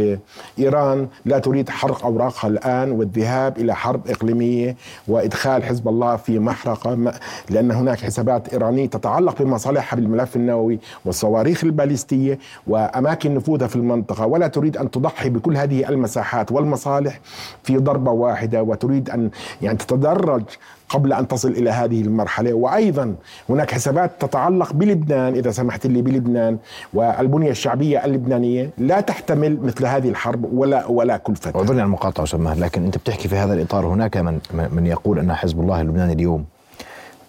إيران 0.60 1.08
لا 1.26 1.40
تريد 1.40 1.70
حرق 1.70 2.06
أوراقها 2.06 2.48
الآن 2.48 2.92
والذهاب 2.92 3.58
إلى 3.58 3.76
حرب 3.76 4.08
إقليمية 4.08 4.76
وإدخال 5.08 5.64
حزب 5.64 5.88
الله 5.88 6.16
في 6.16 6.40
محرقة. 6.40 7.14
لأن 7.50 7.72
هناك 7.72 8.00
حسابات 8.00 8.54
إيرانية 8.54 8.86
تتعلق 8.86 9.42
بمصالحها 9.42 9.96
بالملف 9.98 10.36
النووي 10.36 10.80
والصواريخ 11.06 11.64
الباليستية 11.64 12.40
وأماكن 12.68 13.34
نفوذها 13.36 13.68
في 13.68 13.76
المنطقة 13.76 14.26
ولا 14.26 14.48
تريد 14.48 14.78
أن 14.78 14.92
تضحي 14.92 15.30
بكل 15.30 15.58
هذه 15.58 15.90
المساحات 15.90 16.52
والمصالح 16.52 17.20
في 17.64 17.78
ضربة 17.78 18.12
واحدة 18.12 18.64
وتريد 18.64 19.10
أن 19.10 19.30
يعني 19.62 19.78
تتدرج 19.78 20.44
قبل 20.90 21.14
أن 21.14 21.28
تصل 21.28 21.52
إلى 21.52 21.70
هذه 21.70 22.02
المرحلة 22.02 22.54
وأيضا 22.54 23.16
هناك 23.50 23.72
حسابات 23.72 24.12
تتعلق 24.20 24.74
بلبنان 24.74 25.34
إذا 25.34 25.52
سمحت 25.52 25.88
لي 25.88 26.02
بلبنان 26.02 26.58
والبنية 26.94 27.52
الشعبية 27.52 28.06
اللبنانية 28.06 28.70
لا 28.78 29.02
تحتمل 29.02 29.60
مثل 29.62 29.86
هذه 29.86 30.10
الحرب 30.10 30.54
ولا 30.54 30.86
ولا 30.86 31.18
كلفه 31.18 31.52
أعذرني 31.56 31.80
على 31.82 31.88
المقاطعة 31.88 32.26
سماه 32.26 32.54
لكن 32.54 32.86
أنت 32.86 32.98
بتحكي 32.98 33.28
في 33.28 33.36
هذا 33.36 33.54
الإطار 33.54 33.86
هناك 33.88 34.18
من 34.18 34.40
من 34.54 34.86
يقول 34.86 35.20
أن 35.20 35.34
حزب 35.34 35.60
الله 35.60 35.82
اللبناني 35.82 36.14
اليوم 36.14 36.46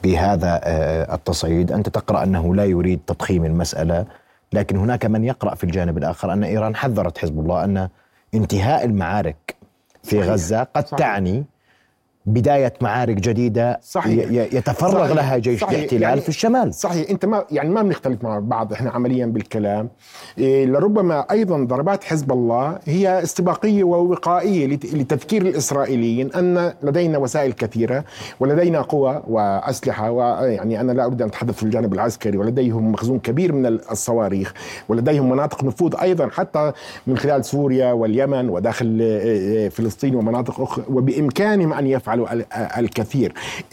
بهذا 0.05 0.61
آه، 0.65 1.15
التصعيد 1.15 1.73
أنت 1.73 1.89
تقرأ 1.89 2.23
أنه 2.23 2.55
لا 2.55 2.65
يريد 2.65 3.01
تضخيم 3.07 3.45
المسألة 3.45 4.05
لكن 4.53 4.77
هناك 4.77 5.07
من 5.07 5.25
يقرأ 5.25 5.55
في 5.55 5.65
الجانب 5.65 5.99
الآخر 5.99 6.33
أن 6.33 6.45
إيران 6.45 6.77
حذرت 6.77 7.19
حزب 7.19 7.41
الله 7.41 7.65
أن 7.65 7.89
انتهاء 8.35 8.85
المعارك 8.85 9.55
في 10.03 10.17
صحيح. 10.17 10.33
غزة 10.33 10.63
قد 10.63 10.87
صحيح. 10.87 10.99
تعني 10.99 11.45
بداية 12.27 12.73
معارك 12.81 13.17
جديدة 13.17 13.81
صحيح. 13.83 14.31
يتفرغ 14.55 15.05
صحيح. 15.05 15.17
لها 15.17 15.39
جيش 15.39 15.61
صحيح. 15.61 15.73
الاحتلال 15.79 16.03
يعني 16.03 16.21
في 16.21 16.29
الشمال. 16.29 16.75
صحيح. 16.75 17.11
انت 17.11 17.25
ما 17.25 17.45
يعني 17.51 17.69
ما 17.69 17.83
بنختلف 17.83 18.25
مع 18.25 18.39
بعض 18.39 18.73
إحنا 18.73 18.91
عمليا 18.91 19.27
بالكلام. 19.27 19.89
إيه 20.39 20.67
لربما 20.67 21.21
أيضا 21.31 21.65
ضربات 21.65 22.05
حزب 22.05 22.33
الله 22.33 22.79
هي 22.85 23.23
استباقية 23.23 23.85
ووقائية 23.85 24.67
لتذكير 24.67 25.43
الإسرائيليين 25.43 26.33
أن 26.33 26.73
لدينا 26.83 27.19
وسائل 27.19 27.53
كثيرة 27.53 28.05
ولدينا 28.41 28.81
قوى 28.81 29.23
وأسلحة 29.29 30.11
ويعني 30.11 30.81
أنا 30.81 30.93
لا 30.93 31.07
أريد 31.07 31.23
أن 31.23 31.29
أتحدث 31.29 31.55
في 31.55 31.63
الجانب 31.63 31.93
العسكري. 31.93 32.39
ولديهم 32.39 32.93
مخزون 32.93 33.19
كبير 33.19 33.53
من 33.53 33.67
الصواريخ. 33.67 34.55
ولديهم 34.89 35.31
مناطق 35.31 35.65
نفوذ 35.65 35.95
أيضا 36.03 36.29
حتى 36.29 36.73
من 37.07 37.19
خلال 37.19 37.45
سوريا 37.45 37.93
واليمن 37.93 38.49
وداخل 38.49 38.99
إيه، 39.01 39.23
إيه، 39.23 39.69
فلسطين 39.69 40.15
ومناطق 40.15 40.61
أخرى 40.61 40.85
وبإمكانهم 40.89 41.73
أن 41.73 41.87
يفعلوا. 41.87 42.10
يفعل 42.15 42.45
الكثير. 42.79 43.33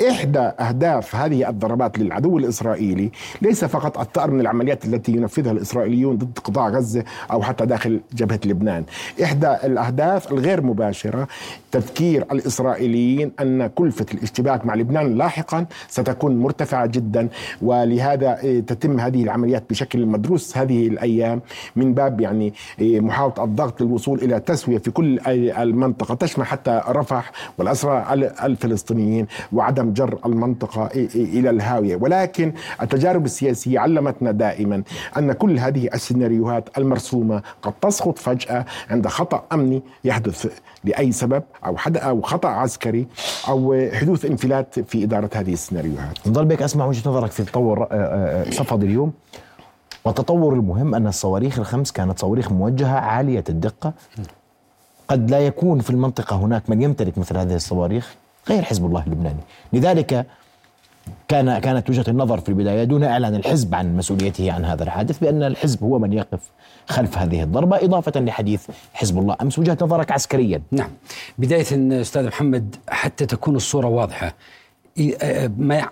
إحدى 0.10 0.40
أهداف 0.40 1.16
هذه 1.16 1.50
الضربات 1.50 2.00
للعدو 2.00 2.38
الإسرائيلي 2.38 3.12
ليس 3.42 3.66
فقط 3.66 4.00
الثأر 4.00 4.32
من 4.32 4.40
العمليات 4.42 4.86
التي 4.86 5.12
ينفذها 5.12 5.52
الإسرائيليون 5.52 6.18
ضد 6.18 6.40
قطاع 6.40 6.70
غزة 6.70 7.04
أو 7.32 7.42
حتى 7.42 7.66
داخل 7.66 8.02
جبهة 8.14 8.40
لبنان. 8.46 8.84
إحدى 9.24 9.48
الأهداف 9.64 10.32
الغير 10.32 10.62
مباشرة 10.62 11.28
تذكير 11.72 12.26
الإسرائيليين 12.32 13.32
أن 13.42 13.68
كلفة 13.68 14.06
الاشتباك 14.14 14.66
مع 14.66 14.76
لبنان 14.76 15.18
لاحقا 15.18 15.66
ستكون 15.88 16.38
مرتفعة 16.38 16.86
جدا 16.86 17.30
ولهذا 17.62 18.40
إيه، 18.44 18.60
تتم 18.60 19.00
هذه 19.00 19.24
العمليات 19.24 19.64
بشكل 19.70 20.06
مدروس 20.06 20.58
هذه 20.58 20.88
الأيام 20.88 21.42
من 21.76 21.94
باب 21.94 22.22
يعني 22.22 22.54
إيه، 22.80 23.00
محاولة 23.00 23.44
الضغط 23.44 23.82
للوصول 23.82 24.20
إلى 24.20 24.40
تسوية 24.40 24.78
في 24.78 24.92
كل 24.92 25.20
المنطقة. 25.58 26.16
تشمل 26.16 26.46
حتى 26.46 26.82
رفح 26.90 27.32
والأسرى 27.58 28.27
الفلسطينيين 28.44 29.28
وعدم 29.54 29.94
جر 29.94 30.20
المنطقة 30.26 30.90
إلى 31.16 31.50
الهاوية. 31.50 31.96
ولكن 31.96 32.54
التجارب 32.82 33.26
السياسية 33.26 33.80
علمتنا 33.80 34.32
دائما 34.32 34.84
أن 35.18 35.32
كل 35.34 35.60
هذه 35.60 35.90
السيناريوهات 35.94 36.78
المرسومة 36.78 37.42
قد 37.62 37.74
تسقط 37.82 38.20
فجأة 38.20 38.66
عند 38.90 39.08
خطأ 39.08 39.44
أمني 39.54 39.84
يحدث 40.04 40.60
لأي 40.84 41.12
سبب 41.12 41.44
أو 41.66 41.78
حد 41.78 41.98
أو 41.98 42.22
خطأ 42.22 42.50
عسكري 42.50 43.08
أو 43.48 43.90
حدوث 43.94 44.26
انفلات 44.26 44.80
في 44.80 45.04
إدارة 45.04 45.30
هذه 45.34 45.54
السيناريوهات. 45.54 46.18
ضل 46.28 46.46
بك 46.46 46.62
أسمع 46.62 46.86
وجهة 46.86 47.10
نظرك 47.10 47.32
في 47.32 47.44
تطور 47.44 47.84
آه، 47.84 47.88
آه، 47.92 48.50
صفد 48.50 48.84
اليوم. 48.84 49.14
والتطور 50.06 50.54
المهم 50.54 50.96
أن 50.96 51.08
الصواريخ 51.08 51.60
الخمس 51.60 51.92
كانت 51.92 52.20
صواريخ 52.20 52.52
موجهة 52.52 53.00
عالية 53.00 53.44
الدقة. 53.50 53.94
قد 55.08 55.32
لا 55.32 55.40
يكون 55.40 55.80
في 55.80 55.90
المنطقة 55.90 56.36
هناك 56.36 56.70
من 56.70 56.82
يمتلك 56.82 57.18
مثل 57.18 57.38
هذه 57.38 57.56
الصواريخ 57.56 58.16
غير 58.50 58.64
حزب 58.64 58.86
الله 58.86 59.04
اللبناني. 59.08 59.40
لذلك 59.74 60.26
كان 61.28 61.60
كانت 61.60 61.90
وجهة 61.90 62.06
النظر 62.08 62.40
في 62.40 62.50
البداية 62.50 62.84
دون 62.84 63.04
إعلان 63.04 63.36
الحزب 63.36 63.76
عن 63.76 63.98
مسؤوليته 63.98 64.52
عن 64.52 64.66
هذا 64.66 64.84
الحادث 64.84 65.20
بأن 65.20 65.44
الحزب 65.44 65.84
هو 65.84 66.00
من 66.00 66.14
يقف 66.14 66.40
خلف 66.88 67.18
هذه 67.18 67.44
الضربة 67.44 67.78
إضافة 67.78 68.22
لحديث 68.22 68.68
حزب 68.94 69.18
الله. 69.20 69.36
أمس 69.42 69.60
وجهة 69.60 69.78
نظرك 69.82 70.12
عسكريا. 70.12 70.62
نعم. 70.72 70.90
بداية 71.38 72.02
أستاذ 72.02 72.28
محمد 72.28 72.76
حتى 72.90 73.26
تكون 73.26 73.56
الصورة 73.56 73.88
واضحة 73.88 74.34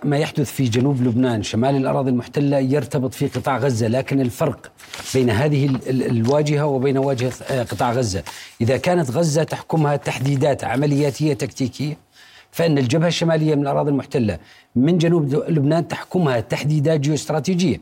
ما 0.04 0.16
يحدث 0.16 0.52
في 0.52 0.64
جنوب 0.64 1.02
لبنان 1.02 1.42
شمال 1.42 1.76
الأراضي 1.76 2.10
المحتلة 2.10 2.58
يرتبط 2.58 3.14
في 3.14 3.26
قطاع 3.26 3.58
غزة 3.58 3.88
لكن 3.88 4.20
الفرق 4.20 4.72
بين 5.14 5.30
هذه 5.30 5.78
الواجهة 5.88 6.66
وبين 6.66 6.98
واجهة 6.98 7.62
قطاع 7.62 7.92
غزة. 7.92 8.22
إذا 8.60 8.76
كانت 8.76 9.10
غزة 9.10 9.42
تحكمها 9.42 9.96
تحديدات 9.96 10.64
عملياتية 10.64 11.34
تكتيكية 11.34 11.96
فإن 12.50 12.78
الجبهة 12.78 13.08
الشمالية 13.08 13.54
من 13.54 13.62
الأراضي 13.62 13.90
المحتلة 13.90 14.38
من 14.76 14.98
جنوب 14.98 15.34
لبنان 15.48 15.88
تحكمها 15.88 16.40
تحديدات 16.40 17.00
جيوستراتيجية. 17.00 17.80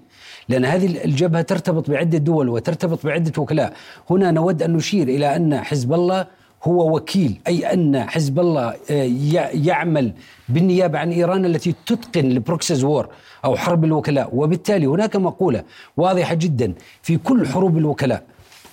لأن 0.48 0.64
هذه 0.64 1.04
الجبهة 1.04 1.42
ترتبط 1.42 1.90
بعدة 1.90 2.18
دول 2.18 2.48
وترتبط 2.48 3.06
بعدة 3.06 3.42
وكلاء. 3.42 3.72
هنا 4.10 4.30
نود 4.30 4.62
أن 4.62 4.72
نشير 4.72 5.08
إلى 5.08 5.36
أن 5.36 5.60
حزب 5.60 5.92
الله 5.92 6.26
هو 6.64 6.96
وكيل 6.96 7.40
أي 7.46 7.72
أن 7.72 8.10
حزب 8.10 8.38
الله 8.40 8.74
آه، 8.90 9.10
يعمل 9.54 10.12
بالنيابة 10.48 10.98
عن 10.98 11.10
إيران 11.12 11.44
التي 11.44 11.74
تتقن 11.86 12.30
ال 12.30 12.37
proxies 12.37 12.84
war 12.84 13.08
أو 13.44 13.56
حرب 13.56 13.84
الوكلاء. 13.84 14.30
وبالتالي 14.32 14.86
هناك 14.86 15.16
مقولة 15.16 15.62
واضحة 15.96 16.34
جدا 16.34 16.72
في 17.02 17.16
كل 17.16 17.46
حروب 17.46 17.78
الوكلاء 17.78 18.22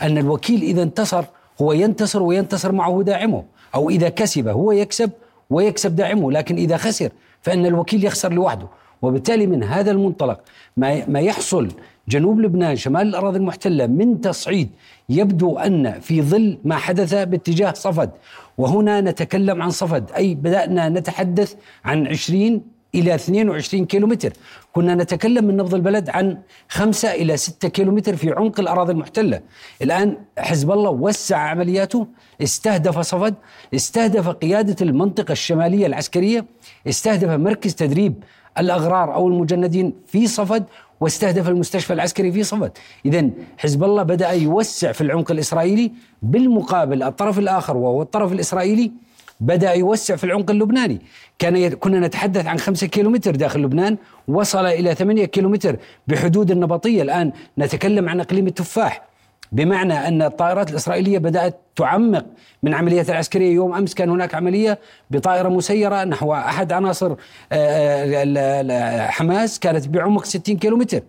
أن 0.01 0.17
الوكيل 0.17 0.61
إذا 0.61 0.83
انتصر 0.83 1.23
هو 1.61 1.73
ينتصر 1.73 2.23
وينتصر 2.23 2.71
معه 2.71 3.03
داعمه 3.03 3.43
أو 3.75 3.89
إذا 3.89 4.09
كسب 4.09 4.47
هو 4.47 4.71
يكسب 4.71 5.11
ويكسب 5.49 5.95
داعمه 5.95 6.31
لكن 6.31 6.55
إذا 6.55 6.77
خسر 6.77 7.09
فإن 7.41 7.65
الوكيل 7.65 8.05
يخسر 8.05 8.33
لوحده. 8.33 8.67
وبالتالي 9.01 9.47
من 9.47 9.63
هذا 9.63 9.91
المنطلق 9.91 10.39
ما 10.77 11.05
ما 11.07 11.19
يحصل 11.19 11.71
جنوب 12.07 12.39
لبنان 12.39 12.75
شمال 12.75 13.07
الأراضي 13.07 13.37
المحتلة 13.37 13.87
من 13.87 14.21
تصعيد 14.21 14.69
يبدو 15.09 15.57
أن 15.57 15.99
في 15.99 16.21
ظل 16.21 16.57
ما 16.63 16.75
حدث 16.75 17.13
باتجاه 17.13 17.73
صفد. 17.73 18.09
وهنا 18.57 19.01
نتكلم 19.01 19.61
عن 19.61 19.69
صفد 19.69 20.11
أي 20.11 20.35
بدأنا 20.35 20.89
نتحدث 20.89 21.55
عن 21.85 22.07
20 22.07 22.61
إلى 22.95 23.15
22 23.15 23.85
كيلومتر. 23.85 24.33
كنا 24.73 24.95
نتكلم 24.95 25.45
من 25.45 25.57
نبض 25.57 25.75
البلد 25.75 26.09
عن 26.09 26.37
5 26.69 27.11
إلى 27.11 27.37
6 27.37 27.67
كيلومتر 27.67 28.15
في 28.15 28.31
عمق 28.31 28.59
الأراضي 28.59 28.91
المحتلة. 28.91 29.41
الآن 29.81 30.17
حزب 30.37 30.71
الله 30.71 30.89
وسع 30.89 31.37
عملياته 31.37 32.07
استهدف 32.43 32.99
صفد 32.99 33.35
استهدف 33.75 34.29
قيادة 34.29 34.75
المنطقة 34.81 35.31
الشمالية 35.31 35.85
العسكرية 35.85 36.45
استهدف 36.87 37.29
مركز 37.29 37.75
تدريب 37.75 38.23
الأغرار 38.57 39.15
أو 39.15 39.27
المجندين 39.27 39.93
في 40.07 40.27
صفد 40.27 40.63
واستهدف 41.01 41.49
المستشفى 41.49 41.93
العسكري 41.93 42.31
في 42.31 42.43
صفد 42.43 42.71
إذا 43.05 43.29
حزب 43.57 43.83
الله 43.83 44.03
بدأ 44.03 44.29
يوسع 44.29 44.91
في 44.91 45.01
العمق 45.01 45.31
الإسرائيلي 45.31 45.91
بالمقابل 46.21 47.03
الطرف 47.03 47.39
الآخر 47.39 47.77
وهو 47.77 48.01
الطرف 48.01 48.31
الإسرائيلي 48.31 48.91
بدأ 49.39 49.73
يوسع 49.73 50.15
في 50.15 50.23
العمق 50.23 50.51
اللبناني. 50.51 51.01
كان 51.39 51.69
كنا 51.69 51.99
نتحدث 51.99 52.45
عن 52.45 52.59
خمسة 52.59 52.87
كيلومتر 52.87 53.35
داخل 53.35 53.61
لبنان 53.61 53.97
وصل 54.27 54.65
إلى 54.65 54.95
ثمانية 54.95 55.25
كيلومتر 55.25 55.75
بحدود 56.07 56.51
النبطية. 56.51 57.01
الآن 57.01 57.31
نتكلم 57.57 58.09
عن 58.09 58.19
إقليم 58.19 58.47
التفاح. 58.47 59.10
بمعنى 59.51 59.93
أن 59.93 60.21
الطائرات 60.21 60.69
الإسرائيلية 60.69 61.17
بدأت 61.17 61.59
تعمق 61.75 62.25
من 62.63 62.73
عمليات 62.73 63.09
العسكرية 63.09 63.53
يوم 63.53 63.73
أمس. 63.73 63.93
كان 63.93 64.09
هناك 64.09 64.35
عملية 64.35 64.79
بطائرة 65.11 65.49
مسيرة 65.49 66.03
نحو 66.03 66.33
أحد 66.33 66.71
عناصر 66.71 67.15
آه، 67.51 68.25
آه، 68.37 69.07
حماس 69.07 69.59
كانت 69.59 69.87
بعمق 69.87 70.25
60 70.25 70.57
كيلومتر. 70.57 71.01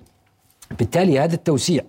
بالتالي 0.78 1.20
هذا 1.20 1.34
التوسيع 1.34 1.82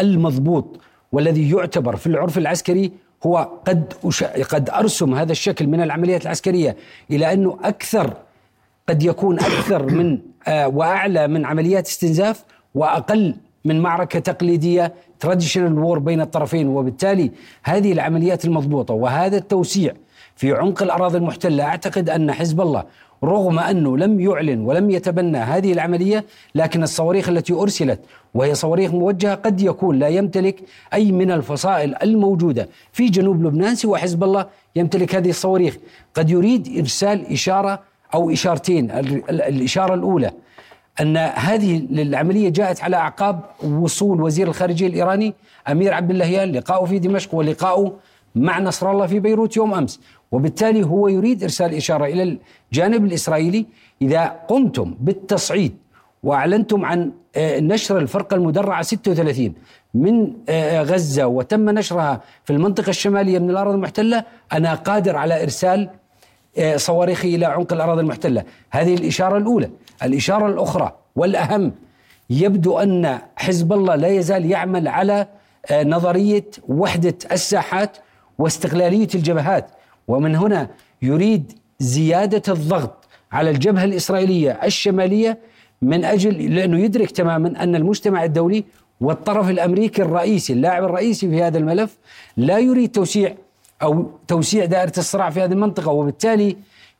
المضبوط 0.00 0.80
والذي 1.12 1.50
يعتبر 1.50 1.96
في 1.96 2.06
العرف 2.06 2.38
العسكري 2.38 2.92
هو 3.26 3.48
قد 3.66 3.92
قد 4.50 4.70
أرسم 4.70 5.14
هذا 5.14 5.32
الشكل 5.32 5.66
من 5.66 5.82
العمليات 5.82 6.22
العسكرية 6.22 6.76
إلى 7.10 7.32
أنه 7.32 7.58
أكثر 7.62 8.16
قد 8.88 9.02
يكون 9.02 9.40
أكثر 9.40 9.86
من 9.86 10.18
آه، 10.48 10.68
وأعلى 10.68 11.28
من 11.28 11.46
عمليات 11.46 11.86
استنزاف 11.86 12.44
وأقل 12.74 13.36
من 13.64 13.80
معركة 13.80 14.18
تقليدية 14.18 14.92
traditional 15.20 15.78
war 15.78 15.98
بين 15.98 16.20
الطرفين 16.20 16.68
وبالتالي 16.68 17.30
هذه 17.62 17.92
العمليات 17.92 18.44
المضبوطة 18.44 18.94
وهذا 18.94 19.36
التوسيع 19.36 19.92
في 20.36 20.52
عمق 20.52 20.82
الأراضي 20.82 21.18
المحتلة 21.18 21.64
أعتقد 21.64 22.10
أن 22.10 22.32
حزب 22.32 22.60
الله 22.60 22.84
رغم 23.24 23.58
أنه 23.58 23.96
لم 23.98 24.20
يعلن 24.20 24.60
ولم 24.60 24.90
يتبنى 24.90 25.38
هذه 25.38 25.72
العملية 25.72 26.24
لكن 26.54 26.82
الصواريخ 26.82 27.28
التي 27.28 27.52
أرسلت 27.52 28.00
وهي 28.34 28.54
صواريخ 28.54 28.90
موجهة 28.94 29.34
قد 29.34 29.60
يكون 29.60 29.98
لا 29.98 30.08
يمتلك 30.08 30.60
أي 30.94 31.12
من 31.12 31.30
الفصائل 31.30 31.94
الموجودة 32.02 32.68
في 32.92 33.08
جنوب 33.08 33.44
لبنان 33.44 33.74
سوى 33.74 33.98
حزب 33.98 34.24
الله 34.24 34.46
يمتلك 34.76 35.14
هذه 35.14 35.30
الصواريخ. 35.30 35.76
قد 36.14 36.30
يريد 36.30 36.78
إرسال 36.78 37.32
إشارة 37.32 37.80
أو 38.14 38.30
إشارتين 38.30 38.90
الإشارة 39.30 39.94
الأولى 39.94 40.30
أن 41.00 41.16
هذه 41.16 41.76
العملية 41.76 42.48
جاءت 42.48 42.82
على 42.82 42.96
أعقاب 42.96 43.40
وصول 43.64 44.22
وزير 44.22 44.48
الخارجية 44.48 44.86
الإيراني 44.86 45.34
أمير 45.68 45.94
عبد 45.94 46.10
اللهيان 46.10 46.52
لقائه 46.52 46.84
في 46.84 46.98
دمشق 46.98 47.34
ولقائه 47.34 47.92
مع 48.34 48.60
نصر 48.60 48.90
الله 48.90 49.06
في 49.06 49.20
بيروت 49.20 49.56
يوم 49.56 49.74
أمس. 49.74 50.00
وبالتالي 50.32 50.86
هو 50.86 51.08
يريد 51.08 51.42
إرسال 51.42 51.74
إشارة 51.74 52.04
إلى 52.04 52.38
الجانب 52.72 53.04
الإسرائيلي. 53.04 53.66
إذا 54.02 54.24
قمتم 54.48 54.94
بالتصعيد 55.00 55.76
وأعلنتم 56.22 56.84
عن 56.84 57.12
آه، 57.36 57.60
نشر 57.60 57.98
الفرقة 57.98 58.34
المدرعة 58.34 58.82
36 58.82 59.54
من 59.94 60.32
آه، 60.48 60.82
غزة 60.82 61.26
وتم 61.26 61.70
نشرها 61.70 62.20
في 62.44 62.52
المنطقة 62.52 62.90
الشمالية 62.90 63.38
من 63.38 63.50
الأراضي 63.50 63.74
المحتلة 63.74 64.24
أنا 64.52 64.74
قادر 64.74 65.16
على 65.16 65.42
إرسال 65.42 65.88
آه، 66.58 66.76
صواريخي 66.76 67.34
إلى 67.34 67.46
عمق 67.46 67.72
الأراضي 67.72 68.00
المحتلة، 68.00 68.44
هذه 68.70 68.94
الإشارة 68.94 69.36
الأولى، 69.38 69.70
الإشارة 70.02 70.46
الأخرى 70.46 70.92
والأهم 71.16 71.72
يبدو 72.30 72.78
أن 72.78 73.18
حزب 73.36 73.72
الله 73.72 73.96
لا 73.96 74.08
يزال 74.08 74.50
يعمل 74.50 74.88
على 74.88 75.26
نظرية 75.72 76.44
وحدة 76.68 77.14
الساحات 77.32 77.96
واستقلالية 78.38 79.08
الجبهات. 79.14 79.70
ومن 80.08 80.36
هنا 80.36 80.68
يريد 81.02 81.52
زيادة 81.78 82.52
الضغط 82.52 83.08
على 83.32 83.50
الجبهة 83.50 83.84
الإسرائيلية 83.84 84.50
الشمالية 84.64 85.38
من 85.82 86.04
أجل 86.04 86.54
لأنه 86.54 86.78
يدرك 86.78 87.10
تماما 87.10 87.62
أن 87.62 87.74
المجتمع 87.74 88.24
الدولي 88.24 88.64
والطرف 89.00 89.50
الأمريكي 89.50 90.02
الرئيسي 90.02 90.52
اللاعب 90.52 90.84
الرئيسي 90.84 91.30
في 91.30 91.42
هذا 91.42 91.58
الملف 91.58 91.98
لا 92.36 92.58
يريد 92.58 92.90
توسيع 92.90 93.34
أو 93.82 94.10
توسيع 94.28 94.64
دائرة 94.64 94.92
الصراع 94.98 95.30
في 95.30 95.40
هذه 95.40 95.52
المنطقة 95.52 95.90
وبالتالي 95.90 96.56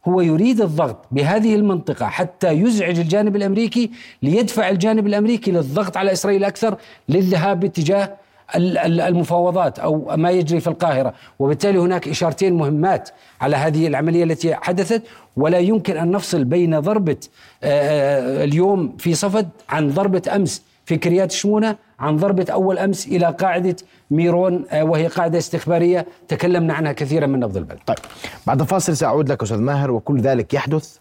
هو 0.09 0.21
يريد 0.21 0.61
الضغط 0.61 1.07
بهذه 1.11 1.55
المنطقة 1.55 2.07
حتى 2.07 2.53
يزعج 2.53 2.99
الجانب 2.99 3.37
الأمريكي 3.37 3.91
ليدفع 4.23 4.69
الجانب 4.69 5.07
الأمريكي 5.07 5.51
للضغط 5.51 5.97
على 5.97 6.13
إسرائيل 6.13 6.45
أكثر 6.45 6.77
للذهاب 7.09 7.61
باتجاه 7.61 8.17
المفاوضات 8.57 9.79
أو 9.79 10.17
ما 10.17 10.31
يجري 10.31 10.61
في 10.61 10.67
القاهرة. 10.67 11.15
وبالتالي 11.39 11.79
هناك 11.79 12.09
إشارتين 12.09 12.55
مهمات 12.55 13.11
على 13.41 13.57
هذه 13.57 13.87
العملية 13.87 14.25
التي 14.25 14.55
حدثت 14.55 15.03
ولا 15.37 15.59
يمكن 15.59 15.97
أن 15.97 16.11
نفصل 16.11 16.45
بين 16.45 16.81
ضربة 16.81 17.17
آه، 17.63 18.45
اليوم 18.45 18.97
في 18.99 19.15
صفد 19.15 19.49
عن 19.69 19.91
ضربة 19.91 20.23
أمس 20.37 20.63
في 20.85 20.97
كريات 20.97 21.33
شمونة 21.33 21.77
عن 22.01 22.17
ضربة 22.17 22.47
أول 22.53 22.79
أمس 22.79 23.07
إلى 23.07 23.27
قاعدة 23.27 23.77
ميرون 24.11 24.65
آه، 24.71 24.85
وهي 24.85 25.07
قاعدة 25.07 25.39
استخبارية 25.39 26.07
تكلمنا 26.29 26.75
عنها 26.75 26.93
كثيرا 26.93 27.27
من 27.27 27.41
نبض 27.41 27.57
البلد. 27.57 27.79
طيب 27.87 27.99
بعد 28.47 28.61
الفاصل 28.61 28.97
سأعود 28.97 29.29
لك 29.33 29.43
أستاذ 29.43 29.59
ماهر 29.59 29.91
وكل 29.91 30.21
ذلك 30.21 30.55
يحدث 30.55 30.97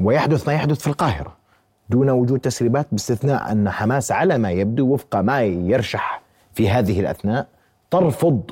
ويحدث 0.00 0.46
ما 0.46 0.54
يحدث 0.54 0.78
في 0.78 0.86
القاهرة 0.86 1.36
دون 1.90 2.10
وجود 2.10 2.40
تسريبات 2.40 2.86
باستثناء 2.92 3.52
أن 3.52 3.70
حماس 3.70 4.12
على 4.12 4.38
ما 4.38 4.50
يبدو 4.50 4.86
وفق 4.94 5.16
ما 5.16 5.42
يرشح 5.42 6.22
في 6.54 6.70
هذه 6.70 7.00
الأثناء 7.00 7.46
ترفض 7.90 8.50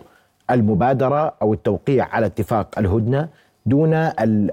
المبادرة 0.50 1.34
أو 1.42 1.52
التوقيع 1.52 2.08
على 2.12 2.26
اتفاق 2.26 2.78
الهدنة 2.78 3.28
دون 3.66 3.94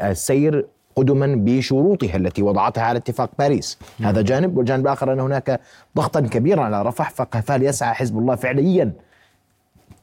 السير 0.02 0.66
قدما 1.00 1.36
بشروطها 1.38 2.16
التي 2.16 2.42
وضعتها 2.42 2.84
على 2.84 2.98
اتفاق 2.98 3.30
باريس. 3.40 3.78
هذا 4.02 4.22
جانب. 4.22 4.58
والجانب 4.58 4.86
الآخر 4.86 5.14
أن 5.14 5.20
هناك 5.20 5.60
ضغطا 5.98 6.20
كبيرا 6.20 6.62
على 6.62 6.82
رفح 6.82 7.10
فهل 7.42 7.64
يسعى 7.64 7.94
حزب 7.94 8.18
الله 8.18 8.36
فعليا 8.36 8.92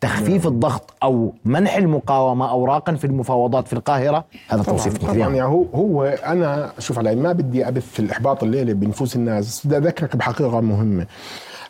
تخفيف 0.00 0.46
الضغط 0.46 0.94
أو 1.02 1.34
منح 1.44 1.76
المقاومة 1.76 2.50
اوراقا 2.50 2.94
في 2.94 3.04
المفاوضات 3.04 3.66
في 3.66 3.72
القاهرة. 3.72 4.24
هذا 4.48 4.62
توصيف 4.62 4.98
طبعا. 4.98 5.16
يعني 5.16 5.42
هو 5.42 5.64
هو 5.74 6.04
أنا 6.04 6.72
شوف 6.78 6.98
علي 6.98 7.14
ما 7.14 7.32
بدي 7.32 7.68
أبث 7.68 7.92
في 7.92 8.00
الإحباط 8.00 8.42
الليلة 8.42 8.72
بنفوس 8.72 9.16
الناس. 9.16 9.66
بدي 9.66 9.76
أذكرك 9.76 10.16
بحقيقة 10.16 10.60
مهمة. 10.60 11.06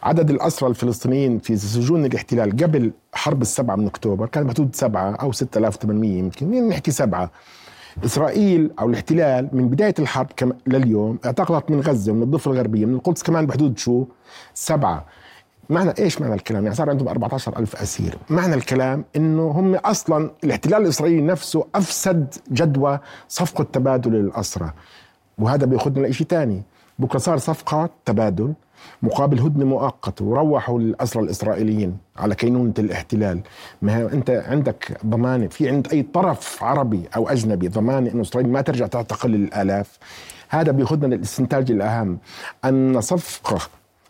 عدد 0.03 0.31
الأسرى 0.31 0.69
الفلسطينيين 0.69 1.39
في 1.39 1.57
سجون 1.57 2.05
الاحتلال 2.05 2.51
قبل 2.51 2.93
حرب 3.12 3.43
السبعة 3.43 3.77
من 3.77 3.87
أكتوبر 3.87 4.27
كان 4.27 4.47
بحدود 4.47 4.75
سبعة 4.75 5.15
أو 5.15 5.33
6800 5.33 6.19
يمكن 6.19 6.55
يعني 6.55 6.69
نحكي 6.69 6.91
سبعة. 6.91 7.31
إسرائيل 8.05 8.71
أو 8.81 8.89
الاحتلال 8.89 9.49
من 9.53 9.69
بداية 9.69 9.95
الحرب 9.99 10.27
لليوم 10.67 11.19
اعتقلت 11.25 11.71
من 11.71 11.81
غزة 11.81 12.13
ومن 12.13 12.23
الضفة 12.23 12.51
الغربية 12.51 12.87
من 12.87 12.95
القدس 12.95 13.23
كمان 13.23 13.47
بحدود 13.47 13.79
شو؟ 13.79 14.05
سبعة. 14.55 15.07
معنى 15.71 15.95
إيش 15.99 16.21
معنى 16.21 16.35
الكلام؟ 16.35 16.65
يعني 16.65 16.75
صار 16.75 16.91
عندهم 16.91 17.09
14 17.09 17.59
ألف 17.59 17.77
أسير، 17.77 18.19
معنى 18.31 18.55
الكلام 18.55 19.05
إنه 19.17 19.49
هم 19.49 19.75
أصلا 19.75 20.31
الاحتلال 20.45 20.83
الإسرائيلي 20.83 21.23
نفسه 21.23 21.67
أفسد 21.75 22.35
جدوى 22.53 22.99
صفقة 23.29 23.65
تبادل 23.65 24.15
الاسرى 24.15 24.73
وهذا 25.39 25.67
بيأخذنا 25.67 26.07
لشيء 26.07 26.27
ثاني 26.27 26.63
بكرة 26.99 27.19
صار 27.19 27.39
صفقة 27.39 27.91
تبادل. 28.05 28.55
مقابل 29.03 29.40
هدنه 29.40 29.64
مؤقته 29.64 30.25
وروحوا 30.25 30.79
الاسرى 30.79 31.22
الإسرائيليين 31.22 31.99
على 32.16 32.35
كينونة 32.35 32.75
الاحتلال. 32.79 33.40
ما 33.83 34.12
أنت 34.12 34.31
عندك 34.31 34.99
ضمانه 35.07 35.46
في 35.46 35.68
عند 35.68 35.88
أي 35.92 36.03
طرف 36.03 36.64
عربي 36.64 37.03
أو 37.16 37.29
أجنبي 37.29 37.68
ضمانه 37.68 38.11
إنه 38.11 38.22
إسرائيل 38.22 38.49
ما 38.49 38.61
ترجع 38.61 38.87
تعتقل 38.87 39.35
الالاف 39.35 39.99
هذا 40.49 40.72
بياخذنا 40.72 41.14
للاستنتاج 41.14 41.70
الأهم. 41.70 42.18
أن 42.64 43.01
صفقة 43.01 43.59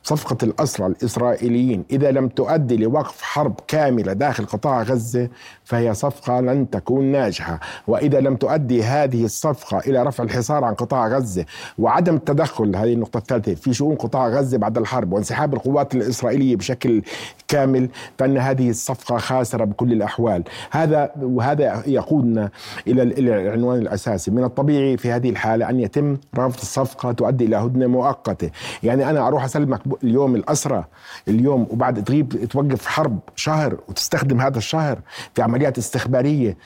صفقة 0.07 0.37
الأسرى 0.43 0.87
الإسرائيليين. 0.87 1.85
إذا 1.91 2.11
لم 2.11 2.29
تؤدي 2.29 2.77
لوقف 2.77 3.23
حرب 3.23 3.61
كاملة 3.69 4.13
داخل 4.13 4.47
قطاع 4.47 4.83
غزة 4.83 5.29
فهي 5.65 5.95
صفقة 5.95 6.41
لن 6.41 6.71
تكون 6.71 7.05
ناجحة. 7.05 7.61
وإذا 7.87 8.21
لم 8.21 8.37
تؤدي 8.37 8.83
هذه 8.83 9.25
الصفقة 9.25 9.79
إلى 9.79 10.03
رفع 10.03 10.25
الحصار 10.25 10.65
عن 10.65 10.75
قطاع 10.75 11.09
غزة 11.09 11.45
وعدم 11.79 12.15
التدخل 12.15 12.77
هذه 12.77 12.93
النقطة 12.93 13.19
الثالثة 13.19 13.55
في 13.55 13.75
شؤون 13.75 13.97
قطاع 13.97 14.29
غزة 14.29 14.59
بعد 14.59 14.79
الحرب 14.79 15.13
وانسحاب 15.13 15.55
القوات 15.55 15.95
الإسرائيلية 15.95 16.57
بشكل 16.57 17.03
كامل 17.49 17.89
فإن 18.19 18.39
هذه 18.39 18.71
الصفقة 18.71 19.17
خاسرة 19.17 19.65
بكل 19.65 19.93
الأحوال. 19.93 20.43
هذا 20.71 21.11
وهذا 21.23 21.83
يقودنا 21.87 22.51
إلى 22.89 23.03
العنوان 23.03 23.79
الأساسي. 23.79 24.31
من 24.31 24.45
الطبيعي 24.45 24.97
في 24.97 25.13
هذه 25.13 25.31
الحالة 25.31 25.71
أن 25.71 25.81
يتم 25.81 26.17
رفض 26.39 26.61
الصفقة 26.61 27.13
تؤدي 27.13 27.45
إلى 27.45 27.57
هدنة 27.57 27.87
مؤقتة. 27.87 28.51
يعني 28.83 29.11
أنا 29.11 29.27
أروح 29.27 29.45
أسلمك 29.45 29.81
اليوم 30.05 30.35
الأسرى 30.35 30.85
اليوم 31.29 31.67
وبعد 31.71 32.05
تغيب 32.05 32.49
توقف 32.51 32.87
حرب 32.87 33.19
شهر 33.37 33.77
وتستخدم 33.89 34.41
هذا 34.41 34.59
الشهر 34.59 34.99
في 35.35 35.43
عمليات 35.43 35.79
استخبارية. 35.79 36.57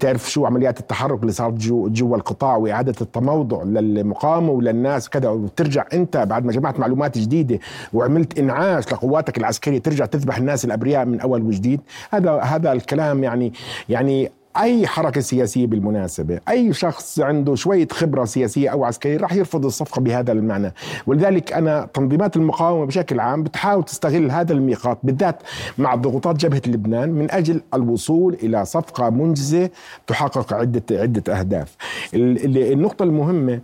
تعرف 0.00 0.30
شو 0.30 0.46
عمليات 0.46 0.80
التحرك 0.80 1.20
اللي 1.20 1.32
صارت 1.32 1.54
جو 1.54 1.88
جوا 1.88 2.16
القطاع 2.16 2.56
وإعادة 2.56 2.94
التموضع 3.00 3.62
للمقاومة 3.62 4.50
وللناس 4.50 5.06
وكذا. 5.06 5.28
وترجع 5.28 5.84
أنت 5.92 6.16
بعد 6.16 6.44
ما 6.44 6.52
جمعت 6.52 6.80
معلومات 6.80 7.18
جديدة 7.18 7.58
وعملت 7.92 8.38
إنعاش 8.38 8.92
لقواتك 8.92 9.38
العسكرية 9.38 9.78
ترجع 9.78 10.06
تذبح 10.22 10.36
الناس 10.36 10.64
الأبرياء 10.64 11.04
من 11.04 11.20
أول 11.20 11.42
وجديد. 11.42 11.80
هذا 12.10 12.40
هذا 12.40 12.72
الكلام 12.72 13.24
يعني 13.24 13.52
يعني 13.88 14.30
أي 14.56 14.86
حركة 14.86 15.20
سياسية 15.20 15.66
بالمناسبة 15.66 16.40
أي 16.48 16.72
شخص 16.72 17.20
عنده 17.20 17.54
شوية 17.54 17.88
خبرة 17.92 18.24
سياسية 18.24 18.68
أو 18.68 18.84
عسكرية 18.84 19.16
راح 19.16 19.32
يرفض 19.32 19.64
الصفقة 19.64 20.00
بهذا 20.00 20.32
المعنى. 20.32 20.74
ولذلك 21.06 21.52
أنا 21.52 21.88
تنظيمات 21.94 22.36
المقاومة 22.36 22.86
بشكل 22.86 23.20
عام 23.20 23.42
بتحاول 23.42 23.84
تستغل 23.84 24.30
هذا 24.30 24.52
الميقات 24.52 24.98
بالذات 25.02 25.42
مع 25.78 25.94
ضغوطات 25.94 26.36
جبهة 26.36 26.62
لبنان 26.66 27.08
من 27.12 27.30
أجل 27.30 27.60
الوصول 27.74 28.34
إلى 28.42 28.64
صفقة 28.64 29.10
منجزة 29.10 29.70
تحقق 30.06 30.52
عدة 30.52 30.82
عدة 30.90 31.38
أهداف. 31.38 31.76
النقطة 32.14 33.02
المهمة 33.02 33.60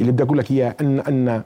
اللي 0.00 0.12
بدي 0.12 0.22
أقول 0.22 0.38
لك 0.38 0.50
إياها 0.50 0.74
أن 0.80 1.00
أن 1.00 1.42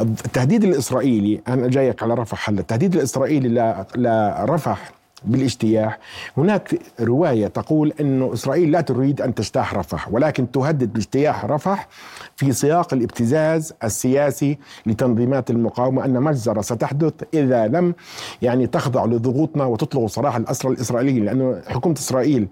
التهديد 0.00 0.64
الإسرائيلي 0.64 1.40
أنا 1.48 1.68
جايك 1.68 2.02
على 2.02 2.14
رفح 2.14 2.48
هلا 2.48 2.60
التهديد 2.60 2.94
الإسرائيلي 2.96 3.84
لرفح 3.96 4.92
بالاجتياح. 5.24 5.98
هناك 6.36 6.78
رواية 7.00 7.46
تقول 7.46 7.92
أن 8.00 8.32
إسرائيل 8.32 8.70
لا 8.70 8.80
تريد 8.80 9.20
أن 9.20 9.34
تجتاح 9.34 9.74
رفح 9.74 10.12
ولكن 10.12 10.50
تهدد 10.50 10.92
باجتياح 10.92 11.44
رفح 11.44 11.88
في 12.36 12.52
سياق 12.52 12.94
الابتزاز 12.94 13.72
السياسي 13.84 14.58
لتنظيمات 14.86 15.50
المقاومة 15.50 16.04
أن 16.04 16.22
مجزرة 16.22 16.60
ستحدث 16.60 17.12
إذا 17.34 17.66
لم 17.66 17.94
يعني 18.42 18.66
تخضع 18.66 19.04
لضغوطنا 19.04 19.64
وتطلق 19.64 20.06
سراح 20.06 20.36
الأسرى 20.36 20.72
الإسرائيليين 20.72 21.24
لأنه 21.24 21.62
حكومة 21.68 21.94
إسرائيل 21.94 22.48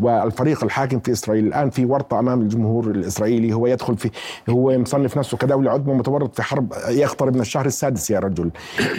والفريق 0.00 0.64
الحاكم 0.64 0.98
في 1.00 1.12
إسرائيل 1.12 1.46
الآن 1.46 1.70
في 1.70 1.84
ورطة 1.84 2.18
أمام 2.18 2.40
الجمهور 2.40 2.90
الإسرائيلي 2.90 3.52
هو 3.52 3.66
يدخل 3.66 3.96
في 3.96 4.10
هو 4.48 4.78
مصنف 4.78 5.18
نفسه 5.18 5.36
كدولة 5.36 5.70
عضو 5.70 5.94
متورط 5.94 6.36
في 6.36 6.42
حرب 6.42 6.72
يقترب 6.88 7.34
من 7.34 7.40
الشهر 7.40 7.66
السادس 7.66 8.10
يا 8.10 8.18
رجل. 8.18 8.50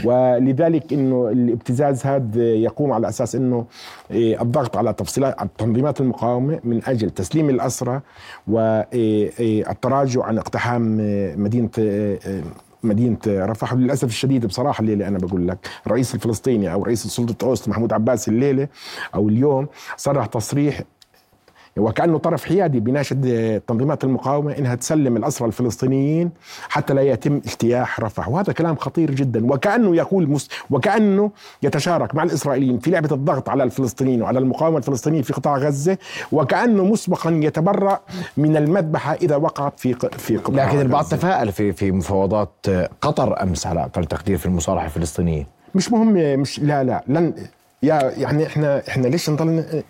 ولذلك 0.06 0.94
أنه 0.94 1.30
الابتزاز 1.30 2.06
هذا 2.06 2.44
يقوم 2.44 2.92
على 2.92 3.11
أساس 3.12 3.36
إنه 3.36 3.66
إيه، 4.12 4.42
الضغط 4.42 4.78
على 4.78 4.94
تفصيلات 4.94 5.36
تنظيمات 5.58 6.02
المقاومة 6.02 6.60
من 6.64 6.82
أجل 6.86 7.10
تسليم 7.10 7.50
الاسرى 7.50 8.02
والتراجع 8.48 10.24
عن 10.24 10.38
اقتحام 10.38 10.98
مدينة 11.44 11.70
مدينة 12.84 13.18
رفح. 13.28 13.74
وللأسف 13.74 14.08
الشديد 14.08 14.46
بصراحة 14.46 14.82
الليلة 14.82 15.08
أنا 15.08 15.18
بقول 15.18 15.48
لك 15.48 15.58
الرئيس 15.88 16.16
الفلسطيني 16.16 16.74
أو 16.74 16.84
رئيس 16.84 17.08
سلطة 17.08 17.46
أوست 17.46 17.70
محمود 17.70 17.94
عباس 17.94 18.28
الليلة 18.28 18.68
أو 19.16 19.30
اليوم 19.30 19.68
صرح 19.98 20.26
تصريح 20.26 20.82
وكأنه 21.78 22.18
طرف 22.18 22.46
حيادي 22.46 22.80
بيناشد 22.80 23.62
تنظيمات 23.68 24.04
المقاومة 24.04 24.58
إنها 24.58 24.76
تسلم 24.76 25.18
الأسرى 25.18 25.48
الفلسطينيين 25.48 26.32
حتى 26.70 26.94
لا 26.94 27.02
يتم 27.02 27.36
اجتياح 27.36 28.00
رفح. 28.00 28.28
وهذا 28.30 28.54
كلام 28.54 28.76
خطير 28.76 29.12
جدا. 29.12 29.54
وكأنه 29.54 29.96
يقول 29.96 30.30
مس 30.30 30.50
وكأنه 30.70 31.32
يتشارك 31.64 32.16
مع 32.16 32.24
الإسرائيليين 32.24 32.80
في 32.80 32.92
لعبة 32.92 33.16
الضغط 33.16 33.50
على 33.50 33.64
الفلسطينيين 33.64 34.22
وعلى 34.22 34.40
المقاومة 34.40 34.78
الفلسطينية 34.78 35.22
في 35.22 35.34
قطاع 35.34 35.58
غزة 35.58 35.98
وكأنه 36.32 36.86
مسبقا 36.86 37.32
يتبرأ 37.44 38.00
من 38.38 38.58
المذبحة 38.58 39.14
إذا 39.14 39.36
وقعت 39.36 39.80
في 39.80 39.94
في 40.18 40.38
قطاع 40.38 40.68
لكن 40.70 40.82
البعض 40.82 41.06
تفائل 41.06 41.52
في 41.52 41.74
في 41.74 41.92
مفاوضات 41.92 42.54
قطر 43.02 43.44
أمس 43.44 43.68
على 43.68 43.84
أقل 43.84 44.06
تقدير 44.06 44.38
في 44.38 44.46
المصالحة 44.46 44.86
الفلسطينية. 44.86 45.48
مش 45.76 45.92
مهم 45.92 46.40
مش 46.40 46.60
لا 46.60 46.84
لا 46.84 47.04
لن 47.08 47.34
يا 47.84 48.14
يعني 48.18 48.46
إحنا 48.48 48.82
إحنا 48.90 49.08
ليش 49.08 49.30
نضل 49.30 49.84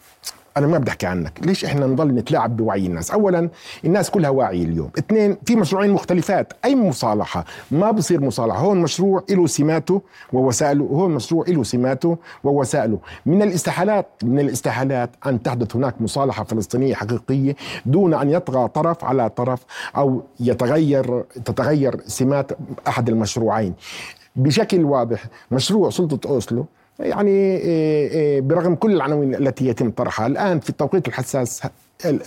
أنا 0.58 0.68
ما 0.68 0.78
بدي 0.78 0.90
أحكي 0.90 1.06
عنك. 1.06 1.40
ليش 1.46 1.66
إحنا 1.66 1.88
نضل 1.88 2.08
نتلاعب 2.08 2.58
بوعي 2.58 2.86
الناس؟ 2.86 3.12
اولا 3.12 3.50
الناس 3.86 4.10
كلها 4.10 4.30
واعية 4.30 4.64
اليوم. 4.64 4.92
اثنين 4.98 5.38
في 5.46 5.56
مشروعين 5.56 5.92
مختلفات. 5.92 6.54
أي 6.66 6.76
مصالحة؟ 6.76 7.46
ما 7.72 7.92
بصير 7.92 8.22
مصالحة. 8.22 8.60
هون 8.60 8.82
مشروع 8.82 9.24
له 9.30 9.48
سماته 9.48 10.02
ووسائله. 10.34 10.84
وهون 10.84 11.12
مشروع 11.12 11.46
له 11.48 11.64
سماته 11.64 12.18
ووسائله. 12.44 13.00
من 13.26 13.42
الاستحالات 13.42 14.08
من 14.24 14.40
الاستحالات 14.40 15.10
أن 15.26 15.44
تحدث 15.44 15.76
هناك 15.76 16.02
مصالحة 16.02 16.44
فلسطينية 16.44 16.94
حقيقية 16.96 17.56
دون 17.86 18.14
أن 18.14 18.30
يطغى 18.30 18.68
طرف 18.68 19.06
على 19.06 19.30
طرف 19.30 19.66
أو 19.98 20.24
يتغير 20.40 21.22
تتغير 21.46 22.02
سمات 22.06 22.52
أحد 22.88 23.10
المشروعين. 23.10 23.74
بشكل 24.36 24.84
واضح 24.84 25.24
مشروع 25.52 25.90
سلطة 25.90 26.30
أوسلو 26.30 26.66
يعني 27.00 27.32
إيه، 27.32 28.10
إيه، 28.10 28.42
برغم 28.42 28.76
كل 28.76 28.92
العناوين 28.94 29.36
التي 29.36 29.68
يتم 29.68 29.92
طرحها 29.92 30.28
الآن 30.28 30.60
في 30.60 30.70
التوقيت 30.70 31.08
الحساس 31.08 31.62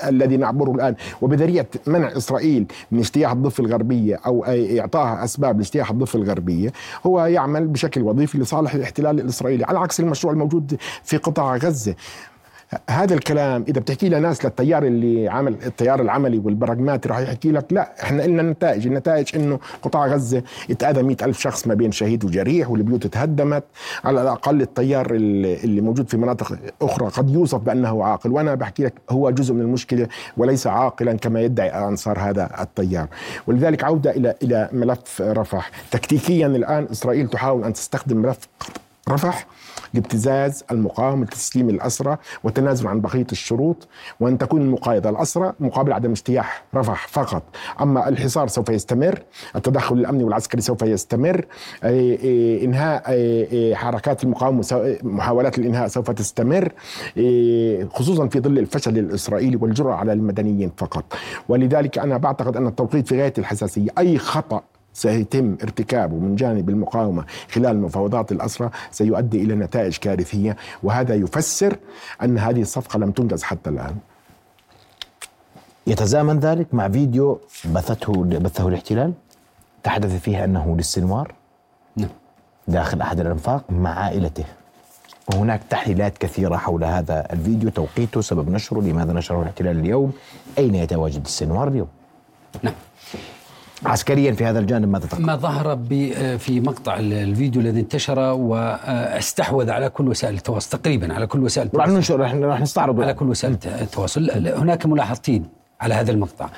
الذي 0.09 0.37
نعبره 0.37 0.71
الآن 0.71 0.95
وبذريعه 1.23 1.67
منع 1.87 2.17
إسرائيل 2.17 2.67
من 2.93 2.99
اجتياح 2.99 3.33
الضفة 3.33 3.65
الغربية 3.65 4.21
أو 4.27 4.45
اعطائها 4.45 5.25
أسباب 5.25 5.57
لاجتياح 5.57 5.91
الضفة 5.91 6.19
الغربية 6.19 6.73
هو 7.07 7.27
يعمل 7.27 7.67
بشكل 7.67 8.03
وظيفي 8.03 8.39
لصالح 8.39 8.75
الاحتلال 8.75 9.21
الإسرائيلي 9.21 9.65
على 9.65 9.79
عكس 9.79 10.01
المشروع 10.01 10.33
الموجود 10.33 10.77
في 11.03 11.17
قطاع 11.17 11.57
غزة. 11.57 11.95
هذا 12.91 13.15
الكلام 13.15 13.65
إذا 13.69 13.81
بتحكي 13.81 14.09
لناس 14.09 14.45
للتيار 14.45 14.83
اللي 14.83 15.29
عمل 15.29 15.57
التيار 15.67 16.01
العملي 16.01 16.39
والبراغماتي 16.39 17.09
راح 17.09 17.19
يحكي 17.19 17.53
لك 17.53 17.67
لا 17.71 17.93
إحنا 18.03 18.23
لنا 18.23 18.43
نتائج. 18.43 18.87
النتائج 18.87 19.37
إنه 19.37 19.59
قطاع 19.83 20.07
غزة 20.07 20.43
اتأذى 20.71 21.03
مئة 21.03 21.25
ألف 21.25 21.41
شخص 21.41 21.67
ما 21.67 21.75
بين 21.75 21.93
شهيد 21.93 22.25
وجريح 22.25 22.71
والبيوت 22.71 23.07
تهدمت. 23.07 23.65
على 24.05 24.23
الأقل 24.23 24.63
التيار 24.63 25.07
اللي 25.11 25.81
موجود 25.81 26.09
في 26.09 26.17
مناطق 26.17 26.57
أخرى 26.83 27.09
قد 27.09 27.31
يوصف 27.31 27.59
بأنه 27.59 28.05
عاقل. 28.05 28.31
وأنا 28.31 28.55
بحكي 28.55 28.85
لك 28.85 28.95
هو 29.11 29.31
جزء 29.31 29.55
من 29.55 29.61
المشكلة 29.61 30.09
وليس 30.37 30.67
عاقلا 30.67 31.13
كما 31.13 31.41
يدعي 31.41 31.69
أنصار 31.69 32.19
هذا 32.19 32.51
التيار. 32.61 33.09
ولذلك 33.47 33.85
عودة 33.85 34.11
إلى 34.11 34.35
إلى 34.43 34.69
ملف 34.73 35.23
رفح. 35.23 35.71
تكتيكيا 35.91 36.47
الآن 36.47 36.87
إسرائيل 36.93 37.29
تحاول 37.29 37.65
أن 37.65 37.73
تستخدم 37.73 38.17
ملف 38.17 38.39
رفح 39.09 39.47
لابتزاز 39.95 40.65
المقاومة 40.71 41.25
لتسليم 41.25 41.71
الأسرى 41.71 42.17
والتنازل 42.45 42.87
عن 42.89 43.01
بقية 43.01 43.27
الشروط 43.33 43.89
وأن 44.21 44.39
تكون 44.39 44.61
المقايضة 44.61 45.11
الأسرى 45.11 45.53
مقابل 45.61 45.93
عدم 45.93 46.11
اجتياح 46.11 46.65
رفح 46.75 47.09
فقط. 47.09 47.43
أما 47.81 48.09
الحصار 48.09 48.49
سوف 48.49 48.69
يستمر 48.69 49.19
التدخل 49.57 49.97
الأمني 49.97 50.25
والعسكري 50.25 50.61
سوف 50.61 50.83
يستمر 50.83 51.45
إنهاء 52.65 53.03
حركات 53.75 54.25
المقاومة 54.25 54.97
محاولات 55.03 55.59
الإنهاء 55.59 55.89
سوف 55.89 56.11
تستمر 56.11 56.73
خصوصا 57.93 58.29
في 58.29 58.41
ظل 58.41 58.59
الفشل 58.59 58.99
الإسرائيلي 58.99 59.57
والجرأة 59.57 59.95
على 59.95 60.13
المدنيين 60.13 60.71
فقط. 60.77 61.05
ولذلك 61.49 61.99
أنا 61.99 62.17
بعتقد 62.17 62.57
أن 62.57 62.67
التوقيت 62.67 63.09
في 63.09 63.21
غاية 63.21 63.33
الحساسية 63.39 63.89
أي 63.99 64.19
خطأ 64.19 64.63
سيتم 64.95 65.57
ارتكابه 65.63 66.17
من 66.17 66.37
جانب 66.37 66.69
المقاومة 66.69 67.25
خلال 67.51 67.81
مفاوضات 67.81 68.33
الأسرى 68.33 68.71
سيؤدي 68.91 69.43
إلى 69.43 69.55
نتائج 69.55 69.97
كارثية 69.97 70.57
وهذا 70.83 71.15
يفسر 71.15 71.77
أن 72.23 72.39
هذه 72.39 72.63
الصفقة 72.63 72.99
لم 72.99 73.11
تنجز 73.11 73.43
حتى 73.43 73.71
الآن. 73.71 73.97
يتزامن 75.87 76.39
ذلك 76.39 76.75
مع 76.75 76.89
فيديو 76.89 77.41
بثته 77.65 78.25
بثه 78.25 78.69
الاحتلال؟ 78.69 79.13
تحدث 79.83 80.21
فيه 80.21 80.45
أنه 80.45 80.77
للسنوار؟ 80.77 81.35
نعم. 81.97 82.09
داخل 82.69 83.01
أحد 83.01 83.21
الأنفاق 83.21 83.65
مع 83.71 83.91
عائلته. 83.91 84.45
وهناك 85.35 85.61
تحليلات 85.71 86.19
كثيرة 86.19 86.57
حول 86.57 86.85
هذا 86.85 87.27
الفيديو. 87.33 87.71
توقيته 87.71 88.21
سبب 88.21 88.51
نشره 88.51 88.81
لماذا 88.81 89.13
نشره 89.13 89.43
الاحتلال 89.43 89.79
اليوم؟ 89.79 90.13
أين 90.59 90.75
يتواجد 90.75 91.25
السنوار 91.25 91.69
اليوم؟ 91.69 91.89
نعم. 92.63 92.75
عسكريا 93.87 94.33
في 94.33 94.45
هذا 94.45 94.59
الجانب 94.59 94.89
ماذا 94.89 95.07
تقول؟ 95.07 95.23
ما 95.23 95.37
ظهر 95.37 95.79
في 96.39 96.61
مقطع 96.61 96.97
الفيديو 96.97 97.63
الذي 97.63 97.81
انتشر 97.81 98.19
واستحوذ 98.19 99.71
على 99.71 99.89
كل 99.89 100.09
وسائل 100.09 100.35
التواصل 100.35 100.79
تقريبا 100.79 101.15
على 101.15 101.27
كل 101.27 101.43
وسائل 101.43 101.67
راح 101.67 101.75
التواصل. 101.75 101.97
ننشر 101.97 102.21
راح 102.21 102.35
راح 102.35 102.61
نستعرض. 102.61 103.01
على 103.01 103.15
كل 103.15 103.29
وسائل 103.29 103.59
التواصل. 103.67 104.31
هناك 104.49 104.87
ملاحظتين 104.87 105.49
على 105.81 105.95
هذا 105.95 106.11
المقطع. 106.11 106.49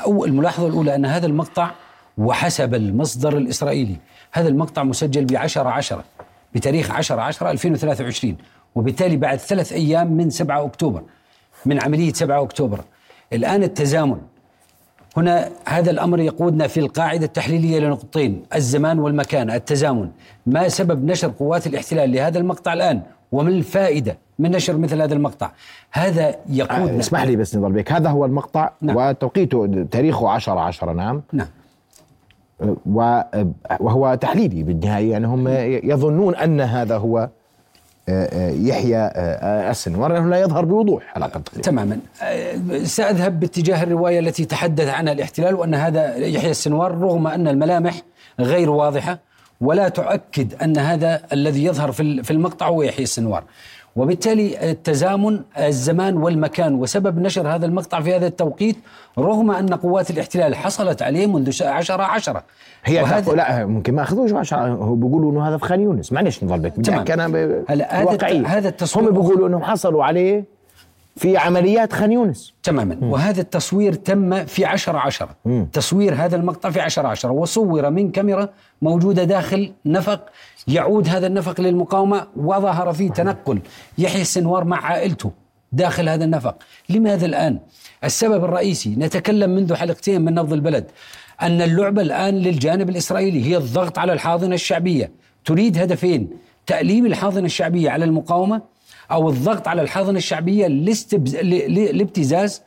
الملاحظة 0.00 0.66
الأولى 0.66 0.94
أن 0.94 1.06
هذا 1.06 1.26
المقطع 1.26 1.70
وحسب 2.18 2.74
المصدر 2.74 3.36
الإسرائيلي. 3.36 3.96
هذا 4.32 4.48
المقطع 4.48 4.82
مسجل 4.82 5.24
ب 5.24 5.36
10 5.36 5.68
10 5.68 6.04
بتاريخ 6.54 6.90
10 6.90 7.20
10 7.20 7.50
2023 7.50 8.36
وبالتالي 8.74 9.16
بعد 9.16 9.38
ثلاث 9.38 9.72
أيام 9.72 10.12
من 10.12 10.30
7 10.30 10.64
أكتوبر 10.64 11.02
من 11.66 11.82
عملية 11.82 12.12
7 12.12 12.42
أكتوبر. 12.42 12.80
الآن 13.32 13.62
التزامن 13.62 14.18
هنا 15.18 15.48
هذا 15.68 15.90
الأمر 15.90 16.20
يقودنا 16.20 16.66
في 16.66 16.80
القاعدة 16.80 17.26
التحليلية 17.26 17.78
لنقطتين 17.78 18.42
الزمان 18.54 18.98
والمكان 18.98 19.50
التزامن. 19.50 20.08
ما 20.46 20.68
سبب 20.68 21.04
نشر 21.04 21.32
قوات 21.38 21.66
الاحتلال 21.66 22.12
لهذا 22.12 22.38
المقطع 22.38 22.72
الآن؟ 22.72 23.02
وما 23.32 23.48
الفائدة 23.48 24.18
من 24.38 24.50
نشر 24.50 24.76
مثل 24.76 25.02
هذا 25.02 25.14
المقطع؟ 25.14 25.50
هذا 25.90 26.34
يقودنا. 26.48 26.96
آه، 26.96 26.98
اسمح 26.98 27.22
لي 27.22 27.36
بس 27.36 27.56
نضل 27.56 27.72
بك 27.72 27.92
هذا 27.92 28.10
هو 28.10 28.24
المقطع 28.24 28.70
نعم. 28.82 28.96
وتوقيته 28.96 29.86
تاريخه 29.90 30.28
10 30.28 30.60
10 30.60 30.92
نعم. 30.92 31.22
نعم. 31.32 31.48
وهو 33.80 34.18
تحليلي 34.20 34.62
بالنهاية 34.62 35.10
يعني 35.10 35.26
هم 35.26 35.48
يظنون 35.90 36.34
أن 36.34 36.60
هذا 36.60 36.96
هو 36.96 37.28
يحيى 38.52 38.96
آه، 38.96 39.70
السنوار 39.70 40.12
لأنه 40.12 40.28
لا 40.28 40.40
يظهر 40.40 40.64
بوضوح 40.64 41.02
على 41.16 41.28
تقريبا 41.28 41.62
تماما. 41.62 41.98
آه، 42.22 42.84
سأذهب 42.84 43.40
باتجاه 43.40 43.82
الرواية 43.82 44.18
التي 44.18 44.44
تحدث 44.44 44.88
عنها 44.88 45.12
الاحتلال 45.12 45.54
وأن 45.54 45.74
هذا 45.74 46.16
يحيى 46.16 46.50
السنوار 46.50 46.98
رغم 46.98 47.26
أن 47.26 47.48
الملامح 47.48 48.02
غير 48.40 48.70
واضحة 48.70 49.18
ولا 49.60 49.88
تؤكد 49.88 50.62
أن 50.62 50.78
هذا 50.78 51.20
الذي 51.32 51.64
يظهر 51.64 51.92
في 51.92 52.30
المقطع 52.30 52.68
هو 52.68 52.82
يحيى 52.82 53.04
السنوار. 53.04 53.44
وبالتالي 53.98 54.70
التزامن 54.70 55.40
الزمان 55.58 56.16
والمكان. 56.16 56.74
وسبب 56.74 57.18
نشر 57.18 57.48
هذا 57.48 57.66
المقطع 57.66 58.00
في 58.00 58.16
هذا 58.16 58.26
التوقيت 58.26 58.76
رغم 59.18 59.50
أن 59.50 59.74
قوات 59.74 60.10
الاحتلال 60.10 60.54
حصلت 60.54 61.02
عليه 61.02 61.26
منذ 61.26 61.62
10 61.62 62.02
10 62.02 62.44
هي 62.84 63.02
وهذا- 63.02 63.32
لا 63.34 63.66
ممكن 63.66 63.94
ما 63.94 64.02
أخذوش 64.02 64.32
عشان 64.32 64.58
هو 64.58 64.94
بيقولوا 64.94 65.32
إنه 65.32 65.48
هذا 65.48 65.56
في 65.56 65.64
خان 65.64 65.80
يونس. 65.80 66.12
معلش 66.12 66.44
نضل 66.44 66.58
بك. 66.70 66.78
هلا 67.68 68.02
هذا 68.46 68.68
التصوير 68.68 69.08
هم 69.08 69.12
بيقولوا 69.12 69.48
إنهم 69.48 69.62
حصلوا 69.62 70.04
عليه 70.04 70.44
في 71.18 71.36
عمليات 71.36 71.92
خان 71.92 72.12
يونس. 72.12 72.54
تماما. 72.62 72.98
وهذا 73.02 73.40
التصوير 73.40 73.92
تم 73.92 74.44
في 74.44 74.64
عشرة. 74.64 74.98
عشرة 74.98 75.36
تصوير 75.72 76.14
هذا 76.14 76.36
المقطع 76.36 76.70
في 76.70 76.80
عشرة 76.80 77.08
عشرة. 77.08 77.30
وصور 77.30 77.90
من 77.90 78.10
كاميرا 78.10 78.48
موجودة 78.82 79.24
داخل 79.24 79.72
نفق. 79.86 80.24
يعود 80.68 81.08
هذا 81.08 81.26
النفق 81.26 81.60
للمقاومة 81.60 82.26
وظهر 82.36 82.92
فيه 82.92 83.10
تنقل 83.10 83.60
يحيى 83.98 84.22
السنوار 84.22 84.64
مع 84.64 84.86
عائلته 84.86 85.32
داخل 85.72 86.08
هذا 86.08 86.24
النفق. 86.24 86.56
لماذا 86.88 87.26
الآن؟ 87.26 87.58
السبب 88.04 88.44
الرئيسي 88.44 88.96
نتكلم 88.96 89.50
منذ 89.50 89.74
حلقتين 89.74 90.20
من 90.22 90.34
نبض 90.34 90.52
البلد 90.52 90.90
أن 91.42 91.62
اللعبة 91.62 92.02
الآن 92.02 92.34
للجانب 92.34 92.88
الإسرائيلي 92.90 93.44
هي 93.44 93.56
الضغط 93.56 93.98
على 93.98 94.12
الحاضنة 94.12 94.54
الشعبية. 94.54 95.10
تريد 95.44 95.78
هدفين 95.78 96.30
تأليم 96.66 97.06
الحاضنة 97.06 97.46
الشعبية 97.46 97.90
على 97.90 98.04
المقاومة 98.04 98.77
أو 99.12 99.28
الضغط 99.28 99.68
على 99.68 99.82
الحاضنه 99.82 100.18
الشعبية. 100.18 100.66
لابتزاز 101.92 102.62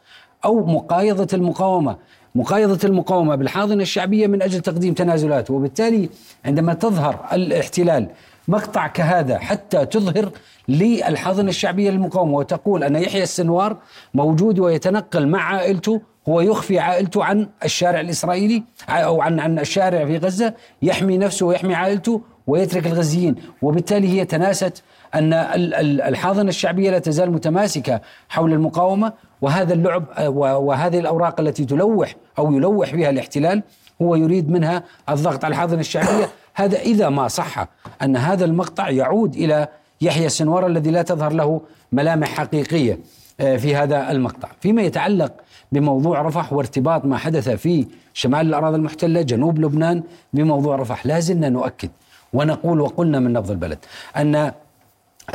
أو 0.45 0.65
مقايضة 0.65 1.27
المقاومة 1.33 1.97
مقايضة 2.35 2.87
المقاومة 2.87 3.35
بالحاضنة 3.35 3.81
الشعبية 3.81 4.27
من 4.27 4.41
أجل 4.41 4.59
تقديم 4.61 4.93
تنازلات 4.93 5.51
وبالتالي 5.51 6.09
عندما 6.45 6.73
تظهر 6.73 7.25
الاحتلال 7.33 8.07
مقطع 8.47 8.87
كهذا 8.87 9.37
حتى 9.39 9.85
تظهر 9.85 10.29
للحاضنه 10.67 11.49
الشعبية 11.49 11.89
للمقاومة 11.89 12.33
وتقول 12.37 12.83
أن 12.83 12.95
يحيى 12.95 13.23
السنوار 13.23 13.77
موجود 14.13 14.59
ويتنقل 14.59 15.27
مع 15.27 15.43
عائلته 15.43 16.01
هو 16.29 16.41
يخفي 16.41 16.79
عائلته 16.79 17.23
عن 17.23 17.47
الشارع 17.63 17.99
الإسرائيلي 17.99 18.63
أو 18.89 19.21
عن 19.21 19.39
عن 19.39 19.59
الشارع 19.59 20.05
في 20.05 20.17
غزة 20.17 20.53
يحمي 20.81 21.17
نفسه 21.17 21.45
ويحمي 21.45 21.75
عائلته 21.75 22.21
ويترك 22.47 22.87
الغزيين 22.87 23.35
وبالتالي 23.61 24.07
هي 24.07 24.25
تناست 24.25 24.83
أن 25.15 25.33
ال- 25.33 25.73
ال- 25.73 26.01
الحاضنة 26.01 26.49
الشعبية 26.49 26.91
لا 26.91 26.99
تزال 26.99 27.31
متماسكة 27.31 28.01
حول 28.29 28.53
المقاومة 28.53 29.13
وهذا 29.41 29.73
اللعب 29.73 30.03
وهذه 30.37 30.99
الأوراق 30.99 31.39
التي 31.39 31.65
تلوح 31.65 32.15
أو 32.39 32.51
يلوح 32.53 32.95
بها 32.95 33.09
الاحتلال 33.09 33.63
هو 34.01 34.15
يريد 34.15 34.49
منها 34.49 34.83
الضغط 35.09 35.45
على 35.45 35.51
الحاضنة 35.51 35.79
الشعبية. 35.79 36.29
هذا 36.53 36.79
إذا 36.79 37.09
ما 37.09 37.27
صح 37.27 37.67
أن 38.01 38.17
هذا 38.17 38.45
المقطع 38.45 38.89
يعود 38.89 39.35
إلى 39.35 39.67
يحيى 40.01 40.25
السنوار 40.25 40.67
الذي 40.67 40.91
لا 40.91 41.01
تظهر 41.01 41.33
له 41.33 41.61
ملامح 41.91 42.27
حقيقية 42.27 42.99
آه، 43.39 43.57
في 43.57 43.75
هذا 43.75 44.11
المقطع. 44.11 44.49
فيما 44.61 44.81
يتعلق 44.81 45.31
بموضوع 45.71 46.21
رفح 46.21 46.53
وارتباط 46.53 47.05
ما 47.05 47.17
حدث 47.17 47.49
في 47.49 47.87
شمال 48.13 48.47
الأراضي 48.47 48.75
المحتلة 48.75 49.21
جنوب 49.21 49.59
لبنان 49.59 50.03
بموضوع 50.33 50.75
رفح 50.75 51.05
لا 51.05 51.19
زلنا 51.19 51.49
نؤكد 51.49 51.89
ونقول 52.33 52.81
وقلنا 52.81 53.19
من 53.19 53.33
نبض 53.33 53.51
البلد 53.51 53.77
أن 54.17 54.51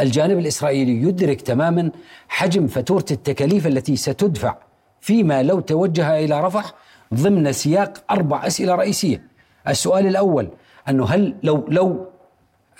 الجانب 0.00 0.38
الإسرائيلي 0.38 1.08
يدرك 1.08 1.40
تماما 1.40 1.90
حجم 2.28 2.66
فاتوره 2.66 3.04
التكاليف 3.10 3.66
التي 3.66 3.96
ستدفع 3.96 4.56
فيما 5.00 5.42
لو 5.42 5.60
توجه 5.60 6.18
إلى 6.18 6.40
رفح 6.40 6.74
ضمن 7.14 7.52
سياق 7.52 8.04
أربع 8.10 8.46
أسئلة 8.46 8.74
رئيسية. 8.74 9.22
السؤال 9.68 10.06
الأول 10.06 10.48
أنه 10.88 11.04
هل 11.04 11.34
لو 11.42 11.64
لو 11.68 12.06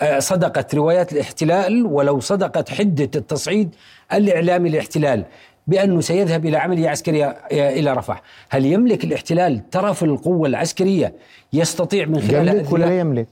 آه، 0.01 0.19
صدقت 0.19 0.75
روايات 0.75 1.13
الاحتلال 1.13 1.85
ولو 1.85 2.19
صدقت 2.19 2.69
حدة 2.69 3.09
التصعيد 3.15 3.75
الإعلامي 4.13 4.69
للاحتلال 4.69 5.25
بأنه 5.67 6.01
سيذهب 6.01 6.45
إلى 6.45 6.57
عملية 6.57 6.89
عسكرية 6.89 7.25
آه، 7.25 7.69
إلى 7.69 7.93
رفح، 7.93 8.21
هل 8.49 8.65
يملك 8.65 9.03
الاحتلال 9.03 9.69
طرف 9.69 10.03
القوة 10.03 10.47
العسكرية 10.47 11.13
يستطيع 11.53 12.05
من 12.05 12.19
خلال 12.19 12.47
يملك 12.47 12.71
ولا 12.71 12.85
لا 12.85 12.99
يملك؟ 12.99 13.27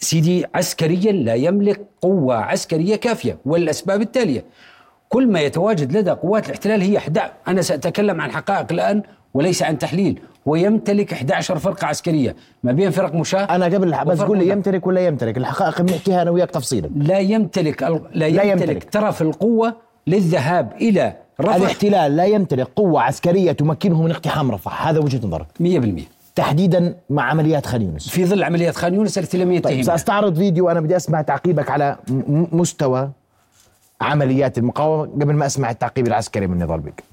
سيدي 0.00 0.44
عسكريا 0.54 1.12
لا 1.12 1.34
يملك 1.34 1.80
قوة 2.02 2.36
عسكرية 2.36 2.96
كافية 2.96 3.38
والأسباب 3.46 4.00
التالية 4.00 4.44
كل 5.08 5.26
ما 5.26 5.40
يتواجد 5.40 5.96
لدى 5.96 6.10
قوات 6.10 6.46
الاحتلال 6.46 6.80
هي 6.80 6.98
11 6.98 7.32
أنا 7.48 7.62
سأتكلم 7.62 8.20
عن 8.20 8.30
حقائق 8.30 8.66
الآن 8.72 9.02
وليس 9.34 9.62
عن 9.62 9.78
تحليل. 9.78 10.20
ويمتلك 10.46 11.12
11 11.12 11.58
فرقة 11.58 11.86
عسكرية. 11.86 12.36
ما 12.62 12.72
بين 12.72 12.90
فرق 12.90 13.14
مشاة 13.14 13.40
أنا 13.44 13.64
قبل 13.64 14.04
بس 14.06 14.20
قول 14.20 14.38
لي. 14.38 14.48
يمتلك 14.48 14.86
ولا 14.86 15.06
يمتلك؟ 15.06 15.36
الحقائق 15.38 15.82
بنحكيها 15.82 16.22
أنا 16.22 16.30
وياك 16.30 16.50
تفصيلا. 16.50 16.90
لا 16.96 17.18
يمتلك 17.18 17.82
ال- 17.82 18.00
لا 18.14 18.28
لا 18.28 18.42
يمتلك, 18.42 18.68
يمتلك. 18.68 18.90
طرف 18.92 19.22
القوة 19.22 19.74
للذهاب 20.06 20.72
إلى 20.80 21.12
رفح. 21.40 21.54
الاحتلال 21.54 22.16
لا 22.16 22.24
يمتلك 22.24 22.66
قوة 22.76 23.02
عسكرية 23.02 23.52
تمكنه 23.52 24.02
من 24.02 24.10
اقتحام 24.10 24.50
رفح. 24.50 24.86
هذا 24.88 24.98
وجهة 24.98 25.26
نظرك. 25.26 25.46
100% 25.60 26.02
تحديدا 26.36 26.94
مع 27.10 27.22
عمليات 27.22 27.66
خان 27.66 27.82
يونس. 27.82 28.08
في 28.08 28.26
ظل 28.26 28.42
عمليات 28.44 28.76
خان 28.76 28.94
يونس 28.94 29.18
التي 29.18 29.38
لم 29.38 29.48
طيب 29.48 29.54
يتهم 29.54 29.82
سأستعرض 29.82 30.36
فيديو 30.36 30.68
أنا 30.70 30.80
بدي 30.80 30.96
أسمع 30.96 31.22
تعقيبك 31.22 31.70
على 31.70 31.96
مستوى 32.52 33.10
عمليات 34.00 34.58
المقاومة 34.58 35.02
قبل 35.12 35.34
ما 35.34 35.46
أسمع 35.46 35.70
التعقيب 35.70 36.06
العسكري 36.06 36.46
من 36.46 36.58
نضال 36.58 36.80
بك 36.80 37.04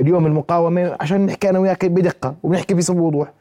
اليوم 0.00 0.26
المقاومة 0.26 0.96
عشان 1.00 1.26
نحكي 1.26 1.50
أنا 1.50 1.58
وياك 1.58 1.84
بدقة 1.84 2.34
وبنحكي 2.42 2.74
بوضوح 2.74 3.32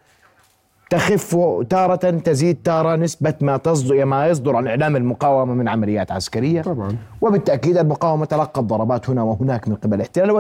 تخف 0.90 1.38
تارة 1.70 1.96
تزيد 1.96 2.58
تارة 2.64 2.96
نسبة 2.96 3.34
ما 3.42 3.58
تصدر 3.58 4.06
ما 4.06 4.28
يصدر 4.28 4.56
عن 4.56 4.68
إعلام 4.68 4.96
المقاومة 4.96 5.54
من 5.54 5.68
عمليات 5.68 6.12
عسكرية. 6.12 6.62
طبعاً. 6.62 6.98
وبالتأكيد 7.22 7.78
المقاومة 7.78 8.26
تلقت 8.26 8.60
ضربات 8.60 9.10
هنا 9.10 9.24
وهناك 9.24 9.68
من 9.68 9.76
قبل 9.76 9.94
الاحتلال 9.94 10.32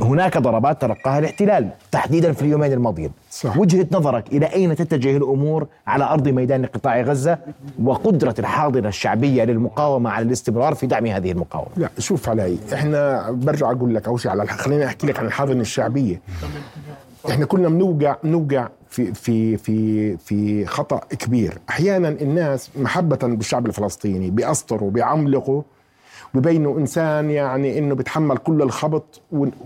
هناك 0.00 0.38
ضربات 0.38 0.82
تلقاها 0.82 1.18
الاحتلال 1.18 1.68
تحديدا 1.90 2.32
في 2.32 2.42
اليومين 2.42 2.72
الماضيين. 2.72 3.10
صح. 3.30 3.58
وجهة 3.58 3.86
نظرك 3.92 4.28
إلى 4.32 4.46
أين 4.46 4.76
تتجه 4.76 5.16
الأمور 5.16 5.66
على 5.86 6.04
أرض 6.04 6.28
ميدان 6.28 6.66
قطاع 6.66 7.00
غزة 7.00 7.38
وقدرة 7.82 8.34
الحاضنة 8.38 8.88
الشعبية 8.88 9.44
للمقاومة 9.44 10.10
على 10.10 10.26
الاستمرار 10.26 10.74
في 10.74 10.86
دعم 10.86 11.06
هذه 11.06 11.32
المقاومة؟ 11.32 11.68
لا 11.76 11.88
شوف 11.98 12.28
علي 12.28 12.58
إحنا 12.72 13.30
برجع 13.30 13.70
أقول 13.70 13.94
لك 13.94 14.08
أول 14.08 14.20
شيء 14.20 14.30
على 14.30 14.46
خليني 14.46 14.86
أحكي 14.86 15.06
لك 15.06 15.18
عن 15.18 15.26
الحاضنة 15.26 15.60
الشعبية. 15.60 16.20
إحنا 17.30 17.46
كنا 17.46 17.68
بنوقع 17.68 18.16
بنوقع 18.24 18.68
في 18.88 19.14
في 19.14 19.56
في 19.56 20.16
في 20.16 20.66
خطأ 20.66 20.98
كبير. 21.18 21.58
أحيانا 21.70 22.08
الناس 22.08 22.70
محبة 22.76 23.18
بالشعب 23.22 23.66
الفلسطيني 23.66 24.30
بيسطروا 24.30 24.90
بيعملقوا 24.90 25.62
وبينه 26.34 26.78
إنسان 26.78 27.30
يعني 27.30 27.78
إنه 27.78 27.94
بيتحمل 27.94 28.36
كل 28.36 28.62
الخبط 28.62 29.20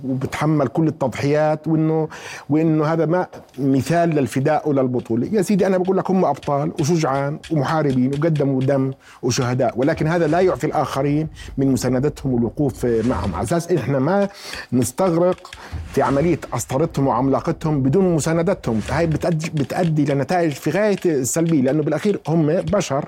وبتحمل 0.05 0.69
كل 0.69 0.89
التضحيات 0.89 1.69
وانه 1.69 2.09
وإنه 2.51 2.85
هذا 2.85 3.07
ما 3.07 3.27
مثال 3.59 4.09
للفداء 4.09 4.69
وللبطولة. 4.69 5.29
يا 5.33 5.43
سيدي 5.43 5.67
أنا 5.67 5.79
بقول 5.79 5.97
لك 5.97 6.11
هم 6.11 6.25
أبطال 6.25 6.73
وشجعان 6.81 7.39
ومحاربين 7.53 8.11
وقدموا 8.15 8.61
دم 8.61 8.91
وشهداء 9.23 9.79
ولكن 9.79 10.07
هذا 10.07 10.27
لا 10.27 10.41
يعفي 10.41 10.67
الآخرين 10.67 11.29
من 11.59 11.73
مساندتهم 11.73 12.33
والوقوف 12.33 12.87
معهم. 12.87 13.35
على 13.35 13.45
أساس 13.45 13.73
إحنا 13.73 13.99
ما 13.99 14.29
نستغرق 14.73 15.51
في 15.93 16.03
عملية 16.03 16.41
أسطرتهم 16.55 17.07
وعملاقتهم 17.07 17.83
بدون 17.83 18.15
مساندتهم. 18.15 18.81
هاي 18.91 19.07
بتأدي, 19.07 19.51
بتأدي 19.55 20.05
لنتائج 20.05 20.53
في 20.53 20.71
غاية 20.71 20.97
السلبيه 21.07 21.63
لأنه 21.63 21.83
بالأخير 21.83 22.21
هم 22.29 22.47
بشر 22.47 23.05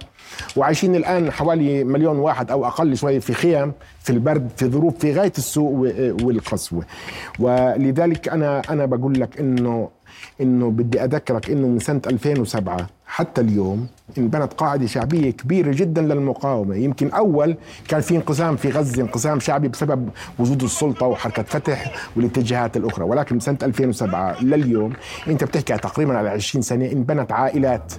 وعايشين 0.57 0.95
الآن 0.95 1.31
حوالي 1.33 1.85
مليون 1.85 2.17
واحد 2.19 2.51
أو 2.51 2.67
أقل 2.67 2.97
شوي 2.97 3.21
في 3.21 3.35
خيام 3.49 3.73
في 4.01 4.11
البرد 4.11 4.49
في 4.57 4.67
ظروف 4.69 4.99
في 4.99 5.13
غاية 5.13 5.33
السوء 5.39 5.71
والقسوة. 6.23 6.85
ولذلك 7.39 8.29
أنا 8.29 8.63
أنا 8.71 8.87
بقول 8.87 9.21
لك 9.21 9.41
إنه 9.41 9.89
إنه 10.41 10.71
بدي 10.71 11.05
أذكرك 11.05 11.51
إنه 11.51 11.67
من 11.69 11.79
سنة 11.79 12.01
2007 12.07 12.87
حتى 13.09 13.41
اليوم 13.41 13.87
انبنت 14.19 14.53
قاعدة 14.53 14.87
شعبية 14.87 15.31
كبيرة 15.31 15.73
جدا 15.73 16.03
للمقاومة. 16.03 16.77
يمكن 16.77 17.11
أول 17.11 17.57
كان 17.89 18.01
في 18.01 18.17
انقسام 18.17 18.57
في 18.57 18.71
غزة 18.71 19.03
انقسام 19.03 19.41
شعبي 19.41 19.69
بسبب 19.69 20.09
وجود 20.39 20.63
السلطة 20.63 21.07
وحركة 21.07 21.43
فتح 21.43 21.93
والاتجاهات 22.17 22.77
الأخرى. 22.77 23.05
ولكن 23.05 23.35
من 23.35 23.41
سنة 23.41 23.59
2007 23.63 24.43
لليوم 24.45 24.93
أنت 25.29 25.45
بتحكي 25.45 25.77
تقريبا 25.77 26.19
على 26.19 26.29
20 26.29 26.63
سنة 26.63 26.93
انبنت 26.93 27.33
عائلات. 27.33 27.93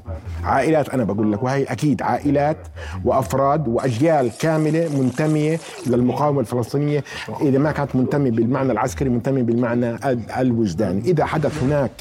عائلات 0.44 0.90
أنا 0.90 1.04
بقول 1.04 1.32
لك 1.32 1.44
وهي 1.44 1.64
أكيد 1.64 2.02
عائلات 2.02 2.58
وأفراد 3.06 3.68
وأجيال 3.68 4.32
كاملة 4.38 5.02
منتمية 5.02 5.60
للمقاومة 5.88 6.40
الفلسطينية. 6.40 7.04
إذا 7.42 7.60
ما 7.60 7.72
كانت 7.72 7.96
منتمية 7.96 8.32
بالمعنى 8.32 8.72
العسكري 8.72 9.10
منتمية 9.10 9.44
بالمعنى 9.44 10.00
الوجداني. 10.40 11.02
إذا 11.02 11.26
حدث 11.26 11.64
هناك 11.64 11.92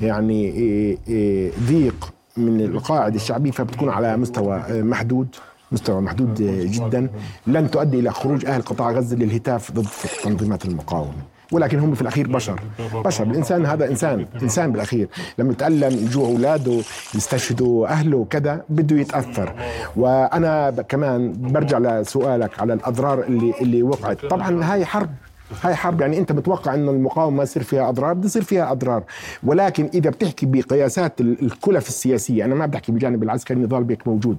يعني 0.00 0.44
إيه، 0.44 0.98
إيه، 1.08 1.52
ضيق 1.68 2.17
من 2.38 2.60
القاعدة 2.60 3.16
الشعبية 3.16 3.50
فبتكون 3.50 3.88
على 3.88 4.16
مستوى 4.16 4.62
محدود 4.70 5.28
مستوى 5.72 6.00
محدود 6.00 6.34
جدا. 6.70 7.08
لن 7.46 7.70
تؤدي 7.70 7.98
إلى 8.00 8.10
خروج 8.10 8.46
أهل 8.46 8.62
قطاع 8.62 8.90
غزة 8.90 9.16
للهتاف 9.16 9.72
ضد 9.72 9.86
تنظيمات 10.24 10.64
المقاومة. 10.64 11.12
ولكن 11.52 11.78
هم 11.78 11.94
في 11.94 12.02
الأخير 12.02 12.28
بشر. 12.28 12.60
بشر. 12.94 13.24
الإنسان 13.24 13.66
هذا 13.66 13.88
إنسان 13.90 14.26
إنسان 14.42 14.72
بالأخير. 14.72 15.08
لما 15.38 15.52
يتألم 15.52 15.92
يجوع 15.92 16.28
أولاده 16.28 16.78
يستشهدوا 17.14 17.88
أهله 17.88 18.16
وكذا 18.16 18.64
بده 18.68 18.96
يتأثر. 18.96 19.54
وأنا 19.96 20.70
كمان 20.70 21.32
برجع 21.38 21.78
لسؤالك 21.78 22.60
على 22.60 22.72
الأضرار 22.72 23.22
اللي 23.22 23.54
اللي 23.60 23.82
وقعت. 23.82 24.26
طبعا 24.26 24.64
هاي 24.64 24.84
حرب 24.86 25.10
هاي 25.62 25.74
حرب 25.74 26.00
يعني 26.00 26.18
أنت 26.18 26.32
متوقع 26.32 26.74
إنه 26.74 26.90
المقاومة 26.90 27.42
يصير 27.42 27.62
فيها 27.62 27.88
أضرار؟ 27.88 28.12
بده 28.12 28.26
يصير 28.26 28.42
فيها 28.42 28.72
أضرار. 28.72 29.02
ولكن 29.42 29.90
إذا 29.94 30.10
بتحكي 30.10 30.46
بقياسات 30.46 31.20
الكلف 31.20 31.88
السياسية 31.88 32.44
أنا 32.44 32.54
ما 32.54 32.66
بحكي 32.66 32.92
بالجانب 32.92 33.22
العسكري 33.22 33.58
نضال 33.58 33.84
بيك 33.84 34.08
موجود. 34.08 34.36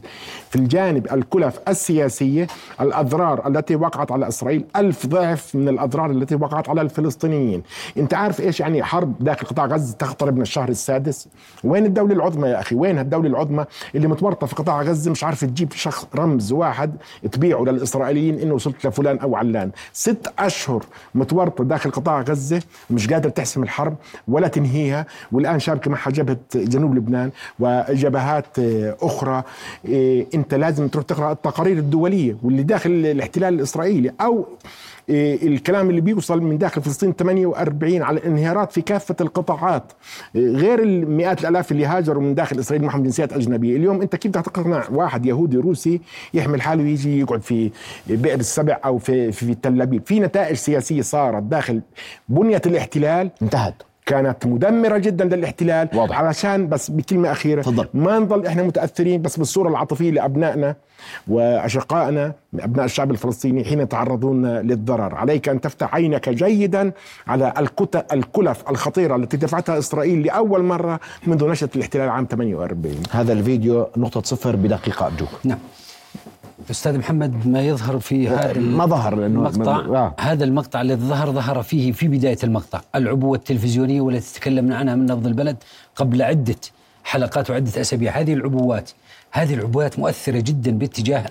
في 0.49 0.55
الجانب 0.55 1.07
الكلف 1.13 1.59
السياسية 1.67 2.47
الأضرار 2.81 3.47
التي 3.47 3.75
وقعت 3.75 4.11
على 4.11 4.27
إسرائيل 4.27 4.65
ألف 4.75 5.07
ضعف 5.07 5.55
من 5.55 5.69
الأضرار 5.69 6.11
التي 6.11 6.35
وقعت 6.35 6.69
على 6.69 6.81
الفلسطينيين. 6.81 7.63
أنت 7.97 8.13
عارف 8.13 8.41
إيش؟ 8.41 8.59
يعني 8.59 8.83
حرب 8.83 9.13
داخل 9.23 9.47
قطاع 9.47 9.65
غزة 9.65 9.95
تقترب 9.95 10.35
من 10.35 10.41
الشهر 10.41 10.69
السادس. 10.69 11.27
وين 11.63 11.85
الدولة 11.85 12.13
العظمى 12.13 12.47
يا 12.49 12.59
أخي؟ 12.59 12.75
وين 12.75 12.99
الدولة 12.99 13.29
العظمى 13.29 13.65
اللي 13.95 14.07
متورطة 14.07 14.47
في 14.47 14.55
قطاع 14.55 14.81
غزة؟ 14.81 15.11
مش 15.11 15.23
عارفة 15.23 15.47
تجيب 15.47 15.71
شخص 15.71 16.07
رمز 16.15 16.51
واحد 16.51 16.95
تبيعه 17.31 17.63
للإسرائيليين 17.63 18.39
إنه 18.39 18.53
وصلت 18.53 18.87
لفلان 18.87 19.17
أو 19.19 19.35
علان. 19.35 19.71
ست 19.93 20.33
أشهر 20.39 20.85
متورطة 21.15 21.63
داخل 21.63 21.91
قطاع 21.91 22.21
غزة 22.21 22.61
ومش 22.89 23.07
قادرة 23.13 23.29
تحسم 23.29 23.63
الحرب 23.63 23.95
ولا 24.27 24.47
تنهيها. 24.47 25.05
والآن 25.31 25.59
شاركه 25.59 25.91
معها 25.91 26.09
جبهة 26.09 26.37
جنوب 26.55 26.95
لبنان 26.95 27.31
وجبهات 27.59 28.59
أخرى. 29.01 29.43
إيه، 29.85 30.27
أنت 30.35 30.53
لازم 30.53 30.87
تروح 30.87 31.05
تقرأ 31.05 31.31
التقارير 31.31 31.77
الدولية 31.77 32.35
واللي 32.43 32.63
داخل 32.63 32.89
الاحتلال 32.89 33.53
الإسرائيلي 33.53 34.11
أو 34.21 34.47
إيه، 35.09 35.47
الكلام 35.47 35.89
اللي 35.89 36.01
بيوصل 36.01 36.41
من 36.41 36.57
داخل 36.57 36.81
فلسطين 36.81 37.13
48 37.13 38.01
على 38.01 38.17
الانهيارات 38.17 38.71
في 38.71 38.81
كافة 38.81 39.15
القطاعات. 39.21 39.83
غير 40.35 40.83
المئات 40.83 41.41
الآلاف 41.41 41.71
اللي 41.71 41.85
هاجروا 41.85 42.23
من 42.23 42.35
داخل 42.35 42.59
إسرائيل 42.59 42.85
معهم 42.85 43.03
جنسيات 43.03 43.33
اجنبيه، 43.33 43.77
اليوم 43.77 44.01
أنت 44.01 44.15
كيف 44.15 44.31
بدك 44.31 44.45
تقنع 44.45 44.83
واحد 44.91 45.25
يهودي 45.25 45.57
روسي 45.57 46.01
يحمل 46.33 46.61
حاله 46.61 46.83
ويجي 46.83 47.19
يقعد 47.19 47.41
في 47.41 47.71
بئر 48.07 48.39
السبع 48.39 48.79
أو 48.85 48.97
في 48.97 49.31
في 49.31 49.55
تل 49.55 49.81
أبيب، 49.81 50.01
في 50.05 50.19
نتائج 50.19 50.55
سياسيه 50.89 51.01
صارت 51.01 51.43
داخل 51.43 51.81
بنية 52.29 52.61
الاحتلال. 52.65 53.31
انتهت. 53.41 53.73
كانت 54.05 54.45
مدمرة 54.45 54.97
جدا 54.97 55.25
للاحتلال. 55.25 55.89
واضح. 55.93 56.19
علشان 56.19 56.69
بس 56.69 56.91
بكلمة 56.91 57.31
أخيرة 57.31 57.61
فضل. 57.61 57.87
ما 57.93 58.19
نضل 58.19 58.45
إحنا 58.45 58.63
متأثرين 58.63 59.21
بس 59.21 59.37
بالصورة 59.37 59.69
العاطفية 59.69 60.11
لأبنائنا 60.11 60.75
وأشقائنا 61.27 62.33
أبناء 62.59 62.85
الشعب 62.85 63.11
الفلسطيني 63.11 63.63
حين 63.65 63.79
يتعرضون 63.79 64.45
للضرر. 64.45 65.15
عليك 65.15 65.49
أن 65.49 65.61
تفتح 65.61 65.95
عينك 65.95 66.29
جيدا 66.29 66.91
على 67.27 67.53
الكلف 68.13 68.69
الخطيرة 68.69 69.15
التي 69.15 69.37
دفعتها 69.37 69.79
إسرائيل 69.79 70.23
لأول 70.23 70.63
مرة 70.63 70.99
منذ 71.27 71.47
نشأة 71.47 71.69
الاحتلال 71.75 72.09
عام 72.09 72.27
48 72.31 72.95
هذا 73.11 73.33
الفيديو 73.33 73.87
نقطة 73.97 74.21
صفر 74.21 74.55
بدقيقة. 74.55 75.05
أرجوك 75.05 75.29
نعم. 75.43 75.59
أستاذ 76.69 76.97
محمد 76.97 77.47
ما 77.47 77.61
يظهر 77.61 77.99
في 77.99 78.27
هذا 78.29 78.59
ما 78.59 78.85
ظهر 78.85 79.15
لأنه 79.15 79.47
المقطع 79.49 79.79
آه. 79.79 80.15
هذا 80.19 80.43
المقطع 80.43 80.81
الذي 80.81 81.01
ظهر 81.01 81.31
ظهر 81.31 81.63
فيه 81.63 81.91
في 81.91 82.07
بداية 82.07 82.37
المقطع 82.43 82.81
العبوة 82.95 83.37
التلفزيونية 83.37 84.01
والتي 84.01 84.39
تكلمنا 84.39 84.77
عنها 84.77 84.95
من 84.95 85.05
نبض 85.05 85.27
البلد 85.27 85.57
قبل 85.95 86.21
عدة 86.21 86.55
حلقات 87.03 87.49
وعدة 87.49 87.81
أسابيع 87.81 88.11
هذه 88.11 88.33
العبوات 88.33 88.91
هذه 89.31 89.53
العبوات 89.53 89.99
مؤثرة 89.99 90.39
جدا 90.39 90.71
باتجاه 90.71 91.25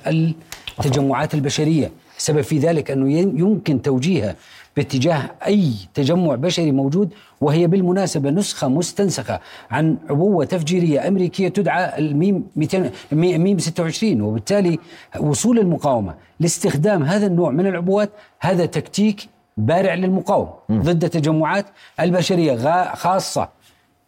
التجمعات 0.79 1.35
البشرية. 1.35 1.91
السبب 2.19 2.41
في 2.41 2.59
ذلك 2.59 2.91
أنه 2.91 3.13
يمكن 3.41 3.83
توجيهها 3.83 4.37
باتجاه 4.77 5.31
أي 5.47 5.73
تجمع 5.95 6.35
بشري 6.35 6.73
موجود 6.73 7.11
وهي 7.41 7.67
بالمناسبة 7.67 8.31
نسخة 8.31 8.69
مستنسخة 8.69 9.41
عن 9.71 9.97
عبوة 10.11 10.45
تفجيرية 10.45 11.09
أمريكية 11.09 11.49
تدعى 11.49 11.99
الميم 11.99 12.45
200 12.57 12.91
ميم 13.13 13.59
26 13.59 14.21
وبالتالي 14.21 14.79
وصول 15.21 15.59
المقاومة 15.59 16.15
لاستخدام 16.41 17.03
هذا 17.03 17.27
النوع 17.27 17.51
من 17.51 17.67
العبوات 17.67 18.11
هذا 18.41 18.67
تكتيك 18.67 19.29
بارع 19.57 19.95
للمقاومة 19.95 20.53
ضد 20.71 21.05
التجمعات 21.05 21.67
البشرية 22.01 22.95
خاصة. 22.95 23.49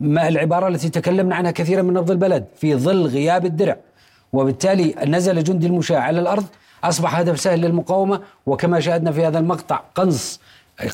ما 0.01 0.29
العبارة 0.29 0.69
التي 0.69 0.89
تكلمنا 0.89 1.35
عنها 1.35 1.51
كثيرا 1.51 1.83
من 1.83 1.95
نبض 1.95 2.11
البلد؟ 2.11 2.45
في 2.57 2.77
ظل 2.77 3.07
غياب 3.07 3.47
الدرع. 3.47 3.77
وبالتالي 4.33 4.95
نزل 5.07 5.45
جندي 5.45 5.67
المشاة 5.67 5.99
على 5.99 6.21
الأرض 6.21 6.45
أصبح 6.85 7.19
هدف 7.19 7.41
سهل 7.41 7.61
للمقاومة. 7.61 8.21
وكما 8.47 8.81
شاهدنا 8.81 9.13
في 9.13 9.27
هذا 9.27 9.39
المقطع 9.39 9.81
قنص 9.95 10.41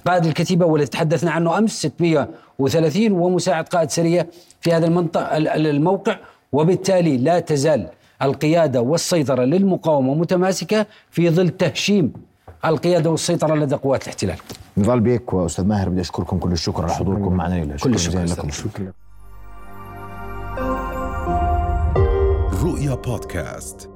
قائد 0.06 0.26
الكتيبة 0.26 0.66
والذي 0.66 0.86
تحدثنا 0.86 1.30
عنه 1.30 1.58
أمس 1.58 1.72
630 1.82 3.12
ومساعد 3.12 3.68
قائد 3.68 3.90
سرية 3.90 4.26
في 4.60 4.72
هذا 4.72 4.86
المنطقة 4.86 5.36
الموقع. 5.36 6.16
وبالتالي 6.52 7.16
لا 7.16 7.40
تزال 7.40 7.88
القيادة 8.22 8.80
والسيطرة 8.80 9.44
للمقاومة 9.44 10.14
متماسكة 10.14 10.86
في 11.10 11.30
ظل 11.30 11.48
تهشيم 11.48 12.12
القيادة 12.68 13.10
والسيطرة 13.10 13.54
لدى 13.54 13.74
قوات 13.74 14.02
الاحتلال. 14.02 14.36
نضال 14.76 15.00
بيك 15.00 15.32
وأستاذ 15.32 15.64
ماهر 15.64 15.88
بدي 15.88 16.00
أشكركم 16.00 16.38
كل 16.38 16.52
الشكر 16.52 16.82
على 16.82 16.92
حضوركم. 16.92 17.32
معنا 17.32 17.76
كل 17.76 17.94
الشكر 17.94 18.24
لكم. 18.24 18.50
شكرا. 18.50 18.92
رؤيا 22.62 22.94
بودكاست. 22.94 23.90